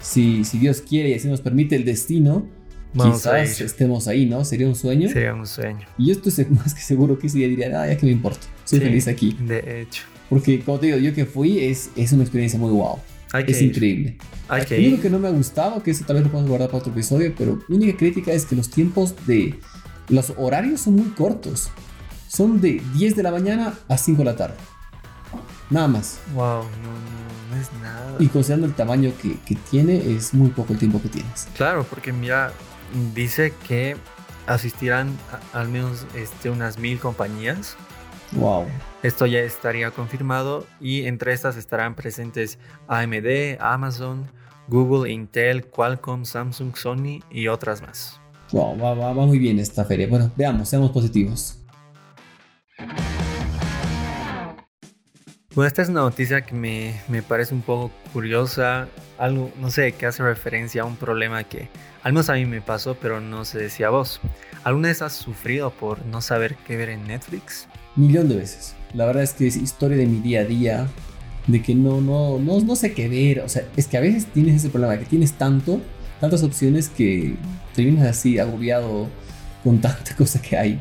si, 0.00 0.42
si 0.42 0.58
Dios 0.58 0.80
quiere 0.80 1.10
y 1.10 1.14
así 1.14 1.28
nos 1.28 1.42
permite 1.42 1.76
el 1.76 1.84
destino, 1.84 2.46
quizás 2.94 3.60
estemos 3.60 4.08
ahí, 4.08 4.24
¿no? 4.24 4.42
Sería 4.46 4.66
un 4.66 4.74
sueño. 4.74 5.10
Sería 5.10 5.34
un 5.34 5.46
sueño. 5.46 5.86
Y 5.98 6.06
yo 6.06 6.12
estoy 6.12 6.46
más 6.50 6.72
que 6.72 6.80
seguro 6.80 7.18
que 7.18 7.26
ese 7.26 7.36
día 7.36 7.48
diría, 7.48 7.82
ah, 7.82 7.86
ya 7.86 7.98
que 7.98 8.06
me 8.06 8.12
importa. 8.12 8.46
Soy 8.64 8.80
feliz 8.80 9.06
aquí. 9.06 9.36
De 9.38 9.82
hecho. 9.82 10.04
Porque, 10.30 10.60
como 10.60 10.78
te 10.78 10.86
digo, 10.86 10.96
yo 10.96 11.12
que 11.12 11.26
fui, 11.26 11.58
es, 11.58 11.90
es 11.94 12.10
una 12.12 12.22
experiencia 12.22 12.58
muy 12.58 12.70
wow. 12.70 12.98
es 13.46 13.60
increíble. 13.60 14.16
Hay 14.48 14.64
que 14.64 14.78
lo 14.78 14.88
único 14.88 15.02
que 15.02 15.10
no 15.10 15.18
me 15.18 15.28
ha 15.28 15.30
gustado, 15.30 15.82
que 15.82 15.90
eso 15.90 16.06
tal 16.06 16.16
vez 16.16 16.24
lo 16.24 16.30
podemos 16.30 16.48
guardar 16.48 16.68
para 16.68 16.78
otro 16.78 16.90
episodio, 16.90 17.34
pero 17.36 17.60
la 17.68 17.76
única 17.76 17.98
crítica 17.98 18.32
es 18.32 18.46
que 18.46 18.56
los 18.56 18.70
tiempos 18.70 19.14
de. 19.26 19.56
Los 20.08 20.32
horarios 20.38 20.80
son 20.80 20.96
muy 20.96 21.10
cortos. 21.10 21.70
Son 22.28 22.62
de 22.62 22.80
10 22.94 23.14
de 23.14 23.22
la 23.22 23.30
mañana 23.30 23.78
a 23.88 23.98
5 23.98 24.20
de 24.20 24.24
la 24.24 24.36
tarde. 24.36 24.54
Nada 25.72 25.88
más. 25.88 26.20
Wow, 26.34 26.64
no, 26.64 27.50
no, 27.50 27.60
es 27.60 27.72
nada. 27.80 28.16
Y 28.18 28.28
considerando 28.28 28.66
el 28.66 28.74
tamaño 28.74 29.10
que, 29.20 29.38
que, 29.40 29.54
tiene, 29.54 30.14
es 30.14 30.34
muy 30.34 30.50
poco 30.50 30.74
el 30.74 30.78
tiempo 30.78 31.00
que 31.00 31.08
tienes. 31.08 31.48
Claro, 31.56 31.84
porque 31.88 32.12
mira, 32.12 32.52
dice 33.14 33.54
que 33.66 33.96
asistirán 34.46 35.16
al 35.54 35.68
menos 35.68 36.06
este, 36.14 36.50
unas 36.50 36.78
mil 36.78 36.98
compañías. 36.98 37.76
Wow. 38.32 38.66
Esto 39.02 39.24
ya 39.24 39.40
estaría 39.40 39.90
confirmado 39.90 40.66
y 40.78 41.06
entre 41.06 41.32
estas 41.32 41.56
estarán 41.56 41.94
presentes 41.94 42.58
AMD, 42.88 43.58
Amazon, 43.58 44.30
Google, 44.68 45.10
Intel, 45.10 45.64
Qualcomm, 45.64 46.26
Samsung, 46.26 46.76
Sony 46.76 47.20
y 47.30 47.48
otras 47.48 47.80
más. 47.80 48.20
Wow, 48.52 48.78
va, 48.78 48.92
va, 48.92 49.14
va 49.14 49.26
muy 49.26 49.38
bien 49.38 49.58
esta 49.58 49.86
feria. 49.86 50.06
Bueno, 50.06 50.30
veamos, 50.36 50.68
seamos 50.68 50.90
positivos. 50.90 51.58
Bueno, 55.54 55.68
esta 55.68 55.82
es 55.82 55.90
una 55.90 56.00
noticia 56.00 56.40
que 56.40 56.54
me, 56.54 56.94
me, 57.08 57.22
parece 57.22 57.52
un 57.52 57.60
poco 57.60 57.90
curiosa, 58.14 58.88
algo, 59.18 59.50
no 59.60 59.70
sé, 59.70 59.92
que 59.92 60.06
hace 60.06 60.22
referencia 60.22 60.80
a 60.80 60.84
un 60.86 60.96
problema 60.96 61.44
que 61.44 61.68
al 62.02 62.14
menos 62.14 62.30
a 62.30 62.34
mí 62.34 62.46
me 62.46 62.62
pasó, 62.62 62.94
pero 62.94 63.20
no 63.20 63.44
sé 63.44 63.68
si 63.68 63.82
a 63.82 63.90
vos. 63.90 64.18
¿Alguna 64.64 64.88
vez 64.88 65.02
has 65.02 65.12
sufrido 65.12 65.70
por 65.70 66.06
no 66.06 66.22
saber 66.22 66.56
qué 66.66 66.76
ver 66.76 66.88
en 66.88 67.06
Netflix? 67.06 67.68
Millón 67.96 68.30
de 68.30 68.36
veces. 68.36 68.74
La 68.94 69.04
verdad 69.04 69.22
es 69.22 69.34
que 69.34 69.46
es 69.46 69.56
historia 69.56 69.98
de 69.98 70.06
mi 70.06 70.20
día 70.20 70.40
a 70.40 70.44
día, 70.44 70.88
de 71.46 71.60
que 71.60 71.74
no, 71.74 72.00
no, 72.00 72.38
no, 72.38 72.58
no 72.60 72.74
sé 72.74 72.94
qué 72.94 73.08
ver. 73.08 73.40
O 73.40 73.48
sea, 73.50 73.64
es 73.76 73.86
que 73.86 73.98
a 73.98 74.00
veces 74.00 74.24
tienes 74.26 74.56
ese 74.56 74.70
problema, 74.70 74.98
que 74.98 75.04
tienes 75.04 75.34
tanto, 75.34 75.82
tantas 76.18 76.42
opciones 76.42 76.88
que 76.88 77.36
te 77.74 77.82
vienes 77.82 78.04
así 78.04 78.38
agobiado 78.38 79.06
con 79.62 79.82
tanta 79.82 80.14
cosa 80.16 80.40
que 80.40 80.56
hay. 80.56 80.80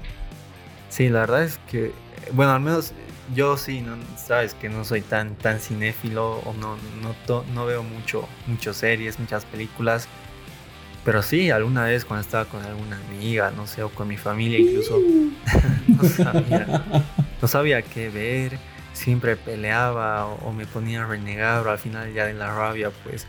Sí, 0.89 1.09
la 1.09 1.21
verdad 1.21 1.43
es 1.43 1.59
que, 1.69 1.91
bueno, 2.33 2.53
al 2.53 2.61
menos 2.61 2.93
yo 3.35 3.57
sí, 3.57 3.81
no, 3.81 3.95
sabes 4.17 4.53
que 4.53 4.69
no 4.69 4.83
soy 4.83 5.01
tan, 5.01 5.35
tan 5.35 5.59
cinéfilo 5.59 6.39
o 6.39 6.53
no, 6.53 6.77
no, 7.01 7.43
no 7.53 7.65
veo 7.65 7.83
mucho, 7.83 8.27
muchas 8.47 8.77
series, 8.77 9.19
muchas 9.19 9.45
películas. 9.45 10.07
Pero 11.03 11.23
sí, 11.23 11.49
alguna 11.49 11.85
vez 11.85 12.05
cuando 12.05 12.21
estaba 12.21 12.45
con 12.45 12.63
alguna 12.63 12.97
amiga, 13.07 13.51
no 13.51 13.65
sé, 13.65 13.81
o 13.81 13.89
con 13.89 14.07
mi 14.07 14.17
familia 14.17 14.59
incluso, 14.59 14.99
no, 15.87 16.03
sabía, 16.03 16.85
no 17.41 17.47
sabía 17.47 17.81
qué 17.81 18.09
ver, 18.09 18.59
siempre 18.93 19.35
peleaba 19.35 20.27
o, 20.27 20.53
me 20.53 20.67
ponía 20.67 21.03
a 21.03 21.07
renegar, 21.07 21.65
o 21.65 21.71
al 21.71 21.79
final 21.79 22.13
ya 22.13 22.25
de 22.25 22.33
la 22.33 22.53
rabia 22.53 22.91
pues 23.03 23.25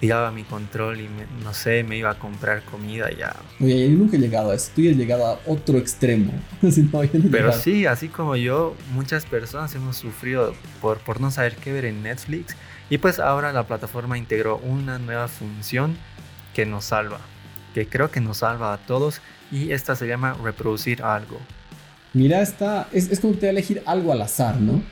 tiraba 0.00 0.30
mi 0.30 0.44
control 0.44 1.00
y 1.00 1.08
no 1.42 1.52
sé, 1.54 1.82
me 1.82 1.96
iba 1.96 2.10
a 2.10 2.18
comprar 2.18 2.62
comida 2.62 3.10
ya. 3.10 3.34
Oye, 3.60 3.90
yo 3.90 3.98
nunca 3.98 4.16
he 4.16 4.20
llegado 4.20 4.50
a 4.50 4.54
eso, 4.54 4.70
tú 4.74 4.82
ya 4.82 4.90
has 4.90 4.96
llegado 4.96 5.26
a 5.26 5.40
otro 5.46 5.78
extremo. 5.78 6.32
Pero 7.30 7.52
sí, 7.52 7.86
así 7.86 8.08
como 8.08 8.36
yo, 8.36 8.76
muchas 8.92 9.26
personas 9.26 9.74
hemos 9.74 9.96
sufrido 9.96 10.54
por, 10.80 10.98
por 10.98 11.20
no 11.20 11.30
saber 11.30 11.56
qué 11.56 11.72
ver 11.72 11.84
en 11.84 12.02
Netflix 12.02 12.56
y 12.90 12.98
pues 12.98 13.18
ahora 13.18 13.52
la 13.52 13.66
plataforma 13.66 14.16
integró 14.16 14.58
una 14.58 14.98
nueva 14.98 15.28
función 15.28 15.96
que 16.54 16.64
nos 16.64 16.86
salva, 16.86 17.20
que 17.74 17.86
creo 17.86 18.10
que 18.10 18.20
nos 18.20 18.38
salva 18.38 18.72
a 18.72 18.78
todos 18.78 19.20
y 19.50 19.72
esta 19.72 19.96
se 19.96 20.06
llama 20.06 20.36
reproducir 20.42 21.02
algo. 21.02 21.38
Mira, 22.14 22.40
esta 22.40 22.88
es, 22.92 23.10
es 23.10 23.20
como 23.20 23.34
que 23.34 23.40
te 23.40 23.46
va 23.46 23.50
a 23.50 23.52
elegir 23.52 23.82
algo 23.84 24.12
al 24.12 24.22
azar, 24.22 24.60
¿no? 24.60 24.82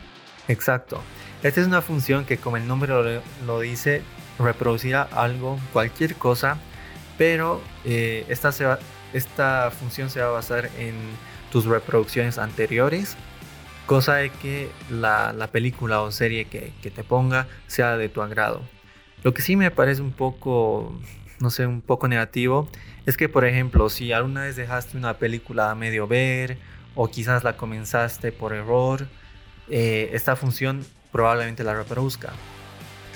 Exacto. 0.49 1.01
Esta 1.42 1.61
es 1.61 1.66
una 1.66 1.83
función 1.83 2.25
que 2.25 2.37
como 2.38 2.57
el 2.57 2.66
nombre 2.66 2.88
lo, 2.88 3.23
lo 3.47 3.61
dice, 3.61 4.03
reproducirá 4.38 5.03
algo, 5.03 5.59
cualquier 5.72 6.14
cosa, 6.16 6.59
pero 7.18 7.61
eh, 7.85 8.25
esta, 8.29 8.51
esta 9.12 9.70
función 9.70 10.11
se 10.11 10.20
va 10.20 10.29
a 10.29 10.31
basar 10.31 10.68
en 10.79 10.94
tus 11.51 11.64
reproducciones 11.64 12.38
anteriores, 12.38 13.16
cosa 13.87 14.16
de 14.16 14.31
que 14.31 14.68
la, 14.90 15.33
la 15.33 15.46
película 15.49 16.03
o 16.03 16.11
serie 16.11 16.46
que, 16.46 16.72
que, 16.83 16.90
te 16.90 17.05
ponga 17.05 17.46
sea 17.66 17.96
de 17.96 18.09
tu 18.09 18.20
agrado. 18.20 18.62
Lo 19.22 19.33
que 19.33 19.42
sí 19.42 19.57
me 19.57 19.70
parece 19.70 20.03
un 20.03 20.12
poco, 20.12 21.01
no 21.40 21.51
sé, 21.51 21.66
un 21.66 21.81
poco 21.81 22.09
negativo, 22.09 22.68
es 23.07 23.16
que 23.16 23.29
por 23.29 23.44
ejemplo, 23.44 23.88
si 23.88 24.12
alguna 24.12 24.42
vez 24.42 24.57
dejaste 24.57 24.96
una 24.96 25.14
película 25.14 25.70
a 25.70 25.75
medio 25.75 26.07
ver, 26.07 26.59
o 26.94 27.09
quizás 27.09 27.44
la 27.44 27.57
comenzaste 27.57 28.33
por 28.33 28.53
error, 28.53 29.07
eh, 29.68 30.11
esta 30.12 30.37
función 30.37 30.85
probablemente 31.12 31.62
la 31.64 31.75
reproduzca. 31.75 32.33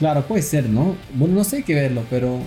Claro, 0.01 0.27
puede 0.27 0.41
ser, 0.41 0.67
¿no? 0.71 0.97
Bueno, 1.13 1.35
no 1.35 1.45
sé 1.45 1.57
hay 1.57 1.63
que 1.63 1.75
verlo, 1.75 2.03
pero 2.09 2.41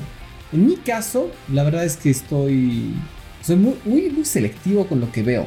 en 0.51 0.65
mi 0.65 0.75
caso, 0.75 1.31
la 1.51 1.63
verdad 1.63 1.85
es 1.85 1.97
que 1.97 2.09
estoy. 2.09 2.95
Soy 3.43 3.57
muy, 3.57 3.75
muy, 4.09 4.25
selectivo 4.25 4.87
con 4.87 4.99
lo 4.99 5.11
que 5.11 5.21
veo. 5.21 5.45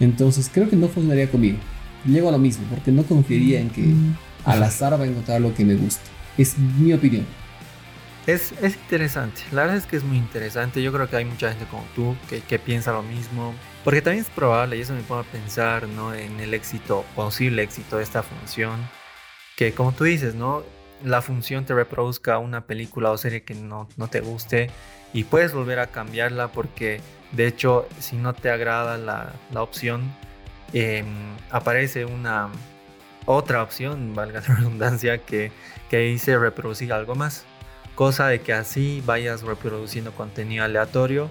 Entonces 0.00 0.50
creo 0.52 0.70
que 0.70 0.76
no 0.76 0.88
funcionaría 0.88 1.30
conmigo. 1.30 1.58
Llego 2.06 2.30
a 2.30 2.32
lo 2.32 2.38
mismo, 2.38 2.66
porque 2.70 2.90
no 2.90 3.02
confiaría 3.02 3.60
en 3.60 3.68
que 3.68 3.82
mm. 3.82 4.16
al 4.46 4.62
azar 4.62 4.98
va 4.98 5.04
a 5.04 5.06
encontrar 5.06 5.42
lo 5.42 5.52
que 5.52 5.66
me 5.66 5.74
gusta. 5.74 6.00
Es 6.38 6.56
mi 6.56 6.94
opinión. 6.94 7.26
Es, 8.26 8.52
es, 8.62 8.74
interesante, 8.74 9.42
la 9.52 9.62
verdad 9.62 9.76
es 9.76 9.84
que 9.84 9.96
es 9.98 10.04
muy 10.04 10.16
interesante. 10.16 10.82
Yo 10.82 10.90
creo 10.90 11.08
que 11.10 11.16
hay 11.16 11.26
mucha 11.26 11.50
gente 11.50 11.66
como 11.70 11.84
tú 11.94 12.16
que, 12.30 12.40
que, 12.40 12.58
piensa 12.58 12.92
lo 12.92 13.02
mismo. 13.02 13.54
Porque 13.84 14.00
también 14.00 14.24
es 14.24 14.30
probable, 14.30 14.78
y 14.78 14.80
eso 14.80 14.94
me 14.94 15.02
pone 15.02 15.20
a 15.20 15.24
pensar 15.30 15.86
¿no? 15.86 16.14
en 16.14 16.40
el 16.40 16.54
éxito, 16.54 17.04
posible 17.14 17.62
éxito 17.62 17.98
de 17.98 18.04
esta 18.04 18.22
función. 18.22 18.80
Que 19.54 19.72
como 19.72 19.92
tú 19.92 20.04
dices, 20.04 20.34
¿no? 20.34 20.64
La 21.04 21.22
función 21.22 21.64
te 21.64 21.74
reproduzca 21.74 22.38
una 22.38 22.66
película 22.66 23.10
o 23.10 23.18
serie 23.18 23.42
que 23.42 23.54
no, 23.54 23.88
te 24.10 24.20
guste 24.20 24.70
y 25.12 25.24
puedes 25.24 25.52
volver 25.52 25.78
a 25.78 25.88
cambiarla 25.88 26.48
porque 26.48 27.00
de 27.32 27.46
hecho 27.46 27.88
si 28.00 28.16
no 28.16 28.34
te 28.34 28.50
agrada 28.50 28.98
la, 28.98 29.62
opción 29.62 30.12
em, 30.72 31.06
aparece 31.50 32.04
una 32.04 32.48
otra 33.26 33.62
opción, 33.62 34.14
valga 34.14 34.40
la 34.40 34.54
redundancia, 34.56 35.18
que, 35.18 35.52
que 35.90 35.98
dice 35.98 36.38
reproducir 36.38 36.92
algo 36.92 37.14
más. 37.14 37.44
Cosa 37.94 38.28
de 38.28 38.40
que 38.40 38.52
así 38.52 39.02
vayas 39.04 39.42
reproduciendo 39.42 40.12
contenido 40.12 40.64
aleatorio 40.64 41.28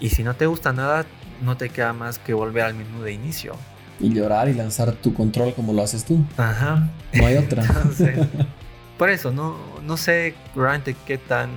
y 0.00 0.10
si 0.10 0.22
no 0.22 0.34
te 0.34 0.46
gusta 0.46 0.72
nada 0.72 1.06
no 1.42 1.56
te 1.56 1.70
queda 1.70 1.92
más 1.92 2.18
que 2.18 2.34
volver 2.34 2.64
al 2.64 2.74
menú 2.74 3.02
de 3.02 3.12
inicio. 3.12 3.54
Y 4.00 4.12
llorar 4.12 4.48
y 4.48 4.54
lanzar 4.54 4.92
tu 4.92 5.14
control 5.14 5.54
como 5.54 5.72
lo 5.72 5.82
haces 5.82 6.04
tú. 6.04 6.24
Ajá. 6.36 6.88
No 7.12 7.26
hay 7.26 7.36
otra. 7.36 7.64
Por 8.98 9.10
eso, 9.10 9.32
no, 9.32 9.56
no 9.84 9.96
sé 9.96 10.34
realmente 10.54 10.94
qué 11.06 11.18
tan 11.18 11.50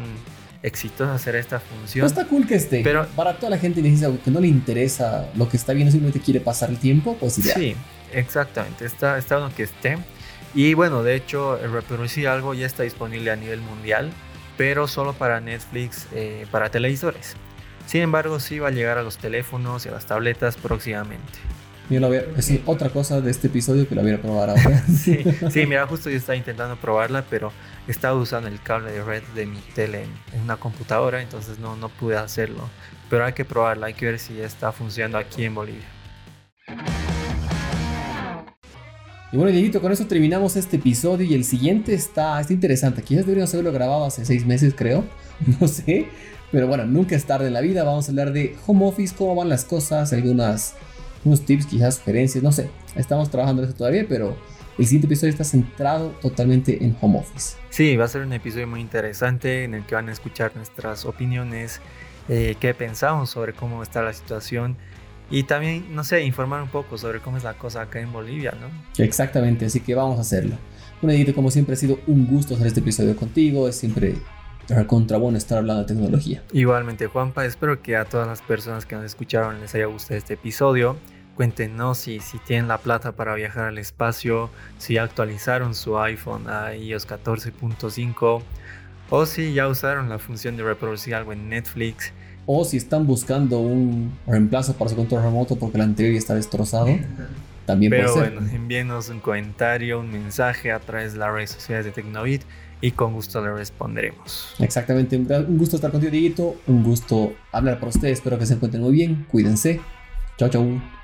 exitosa 0.63 1.13
hacer 1.13 1.35
esta 1.35 1.59
función. 1.59 2.05
está 2.05 2.25
cool 2.25 2.47
que 2.47 2.55
esté. 2.55 2.81
Pero 2.83 3.07
para 3.15 3.37
toda 3.37 3.51
la 3.51 3.57
gente 3.57 3.81
que 3.81 4.31
no 4.31 4.39
le 4.39 4.47
interesa 4.47 5.29
lo 5.35 5.47
que 5.47 5.57
está 5.57 5.73
viendo, 5.73 5.91
simplemente 5.91 6.19
quiere 6.19 6.39
pasar 6.39 6.69
el 6.69 6.77
tiempo, 6.77 7.15
pues 7.19 7.33
Sí, 7.33 7.75
exactamente. 8.13 8.85
Está, 8.85 9.17
está 9.17 9.37
bueno 9.37 9.53
que 9.55 9.63
esté. 9.63 9.97
Y 10.53 10.73
bueno, 10.73 11.03
de 11.03 11.15
hecho, 11.15 11.59
el 11.59 11.71
reproducir 11.71 12.27
algo 12.27 12.53
ya 12.53 12.65
está 12.65 12.83
disponible 12.83 13.31
a 13.31 13.35
nivel 13.35 13.61
mundial, 13.61 14.11
pero 14.57 14.87
solo 14.87 15.13
para 15.13 15.39
Netflix, 15.39 16.07
eh, 16.13 16.47
para 16.51 16.69
televisores. 16.69 17.35
Sin 17.85 18.01
embargo, 18.01 18.39
sí 18.39 18.59
va 18.59 18.69
a 18.69 18.71
llegar 18.71 18.97
a 18.97 19.03
los 19.03 19.17
teléfonos 19.17 19.85
y 19.85 19.89
a 19.89 19.91
las 19.91 20.05
tabletas 20.07 20.57
próximamente. 20.57 21.39
Yo 21.89 22.01
lo 22.01 22.09
voy 22.09 22.19
es 22.35 22.51
otra 22.65 22.89
cosa 22.89 23.21
de 23.21 23.31
este 23.31 23.47
episodio 23.47 23.87
que 23.87 23.95
la 23.95 24.01
voy 24.01 24.11
a 24.11 24.21
probar 24.21 24.49
ahora. 24.49 24.83
sí, 24.87 25.23
sí, 25.49 25.65
mira, 25.65 25.87
justo 25.87 26.09
yo 26.09 26.17
estaba 26.17 26.35
intentando 26.35 26.75
probarla, 26.75 27.23
pero 27.29 27.53
estaba 27.87 28.19
usando 28.19 28.49
el 28.49 28.61
cable 28.61 28.91
de 28.91 29.01
red 29.01 29.23
de 29.35 29.45
mi 29.45 29.59
tele 29.73 30.03
en, 30.33 30.41
una 30.41 30.57
computadora, 30.57 31.21
entonces 31.21 31.59
no, 31.59 31.77
no 31.77 31.87
pude 31.87 32.17
hacerlo. 32.17 32.69
Pero 33.09 33.23
hay 33.23 33.31
que 33.31 33.45
probarla, 33.45 33.87
hay 33.87 33.93
que 33.93 34.05
ver 34.05 34.19
si 34.19 34.35
ya 34.35 34.45
está 34.45 34.73
funcionando 34.73 35.17
aquí 35.17 35.45
en 35.45 35.55
Bolivia. 35.55 35.85
Y 39.31 39.37
bueno, 39.37 39.51
Dieguito, 39.51 39.79
con 39.81 39.91
eso 39.93 40.05
terminamos 40.07 40.57
este 40.57 40.75
episodio 40.75 41.25
y 41.25 41.33
el 41.35 41.45
siguiente 41.45 41.93
está, 41.93 42.39
está 42.41 42.51
interesante. 42.51 43.01
Quizás 43.01 43.25
deberíamos 43.25 43.53
haberlo 43.53 43.71
grabado 43.71 44.03
hace 44.03 44.25
seis 44.25 44.45
meses, 44.45 44.73
creo. 44.75 45.05
No 45.61 45.67
sé. 45.67 46.07
Pero 46.51 46.67
bueno, 46.67 46.85
nunca 46.85 47.15
es 47.15 47.25
tarde 47.25 47.47
en 47.47 47.53
la 47.53 47.61
vida. 47.61 47.83
Vamos 47.83 48.07
a 48.07 48.11
hablar 48.11 48.33
de 48.33 48.55
home 48.65 48.85
office, 48.85 49.13
cómo 49.17 49.35
van 49.35 49.49
las 49.49 49.63
cosas, 49.63 50.11
algunas 50.11 50.75
unos 51.23 51.41
tips, 51.41 51.65
quizás 51.65 51.95
sugerencias, 51.95 52.43
no 52.43 52.51
sé. 52.51 52.69
Estamos 52.95 53.29
trabajando 53.29 53.63
eso 53.63 53.73
todavía, 53.73 54.05
pero 54.07 54.37
el 54.77 54.85
siguiente 54.85 55.07
episodio 55.07 55.31
está 55.31 55.43
centrado 55.43 56.09
totalmente 56.21 56.83
en 56.83 56.95
home 57.01 57.19
office. 57.19 57.57
Sí, 57.69 57.95
va 57.95 58.05
a 58.05 58.07
ser 58.07 58.21
un 58.21 58.33
episodio 58.33 58.67
muy 58.67 58.81
interesante 58.81 59.63
en 59.63 59.73
el 59.73 59.85
que 59.85 59.95
van 59.95 60.09
a 60.09 60.11
escuchar 60.11 60.55
nuestras 60.55 61.05
opiniones, 61.05 61.81
eh, 62.29 62.55
qué 62.59 62.73
pensamos 62.73 63.29
sobre 63.29 63.53
cómo 63.53 63.83
está 63.83 64.01
la 64.01 64.13
situación 64.13 64.77
y 65.29 65.43
también, 65.43 65.93
no 65.93 66.03
sé, 66.03 66.23
informar 66.23 66.61
un 66.61 66.69
poco 66.69 66.97
sobre 66.97 67.19
cómo 67.19 67.37
es 67.37 67.43
la 67.43 67.55
cosa 67.55 67.81
acá 67.81 67.99
en 67.99 68.13
Bolivia, 68.13 68.53
¿no? 68.59 69.03
Exactamente, 69.03 69.65
así 69.65 69.81
que 69.81 69.93
vamos 69.93 70.17
a 70.17 70.21
hacerlo. 70.21 70.55
Bueno, 71.01 71.15
Edito, 71.15 71.35
como 71.35 71.51
siempre 71.51 71.73
ha 71.73 71.77
sido 71.77 71.99
un 72.07 72.25
gusto 72.27 72.55
hacer 72.55 72.67
este 72.67 72.79
episodio 72.79 73.15
contigo, 73.15 73.67
es 73.67 73.75
siempre 73.75 74.15
contra 74.87 75.17
bueno 75.17 75.37
estar 75.37 75.57
hablando 75.57 75.83
de 75.83 75.87
tecnología. 75.87 76.43
Igualmente, 76.51 77.07
Juanpa, 77.07 77.45
espero 77.45 77.81
que 77.81 77.95
a 77.95 78.05
todas 78.05 78.27
las 78.27 78.41
personas 78.41 78.85
que 78.85 78.95
nos 78.95 79.05
escucharon 79.05 79.59
les 79.61 79.73
haya 79.75 79.85
gustado 79.85 80.17
este 80.17 80.33
episodio. 80.33 80.97
Cuéntenos 81.35 81.99
si, 81.99 82.19
si 82.19 82.39
tienen 82.39 82.67
la 82.67 82.79
plata 82.79 83.11
para 83.11 83.35
viajar 83.35 83.65
al 83.65 83.77
espacio, 83.77 84.49
si 84.79 84.97
actualizaron 84.97 85.75
su 85.75 85.99
iPhone 85.99 86.49
a 86.49 86.75
iOS 86.75 87.07
14.5 87.07 88.41
o 89.09 89.25
si 89.25 89.53
ya 89.53 89.67
usaron 89.67 90.09
la 90.09 90.19
función 90.19 90.57
de 90.57 90.63
reproducir 90.63 91.15
algo 91.15 91.33
en 91.33 91.49
Netflix. 91.49 92.11
O 92.45 92.65
si 92.65 92.77
están 92.77 93.05
buscando 93.05 93.59
un 93.59 94.17
reemplazo 94.25 94.73
para 94.73 94.89
su 94.89 94.95
control 94.95 95.23
remoto 95.23 95.55
porque 95.57 95.77
el 95.77 95.83
anterior 95.83 96.13
ya 96.13 96.19
está 96.19 96.33
destrozado. 96.33 96.87
También 97.65 97.89
Pero 97.89 98.13
puede 98.13 98.25
ser. 98.25 98.33
bueno, 98.33 98.51
envíenos 98.55 99.09
un 99.09 99.19
comentario, 99.19 99.99
un 99.99 100.11
mensaje 100.11 100.71
a 100.71 100.79
través 100.79 101.13
de 101.13 101.19
las 101.19 101.31
redes 101.31 101.51
sociales 101.51 101.85
de 101.85 101.91
Tecnovit 101.91 102.43
y 102.81 102.91
con 102.91 103.13
gusto 103.13 103.41
le 103.41 103.53
responderemos. 103.53 104.55
Exactamente, 104.59 105.17
un 105.17 105.57
gusto 105.57 105.77
estar 105.77 105.91
contigo, 105.91 106.11
Dieguito. 106.11 106.55
Un 106.67 106.83
gusto 106.83 107.33
hablar 107.51 107.79
para 107.79 107.89
ustedes. 107.89 108.19
Espero 108.19 108.37
que 108.37 108.45
se 108.45 108.53
encuentren 108.53 108.83
muy 108.83 108.93
bien. 108.93 109.25
Cuídense. 109.29 109.81
Chao, 110.37 110.49
chao. 110.49 110.96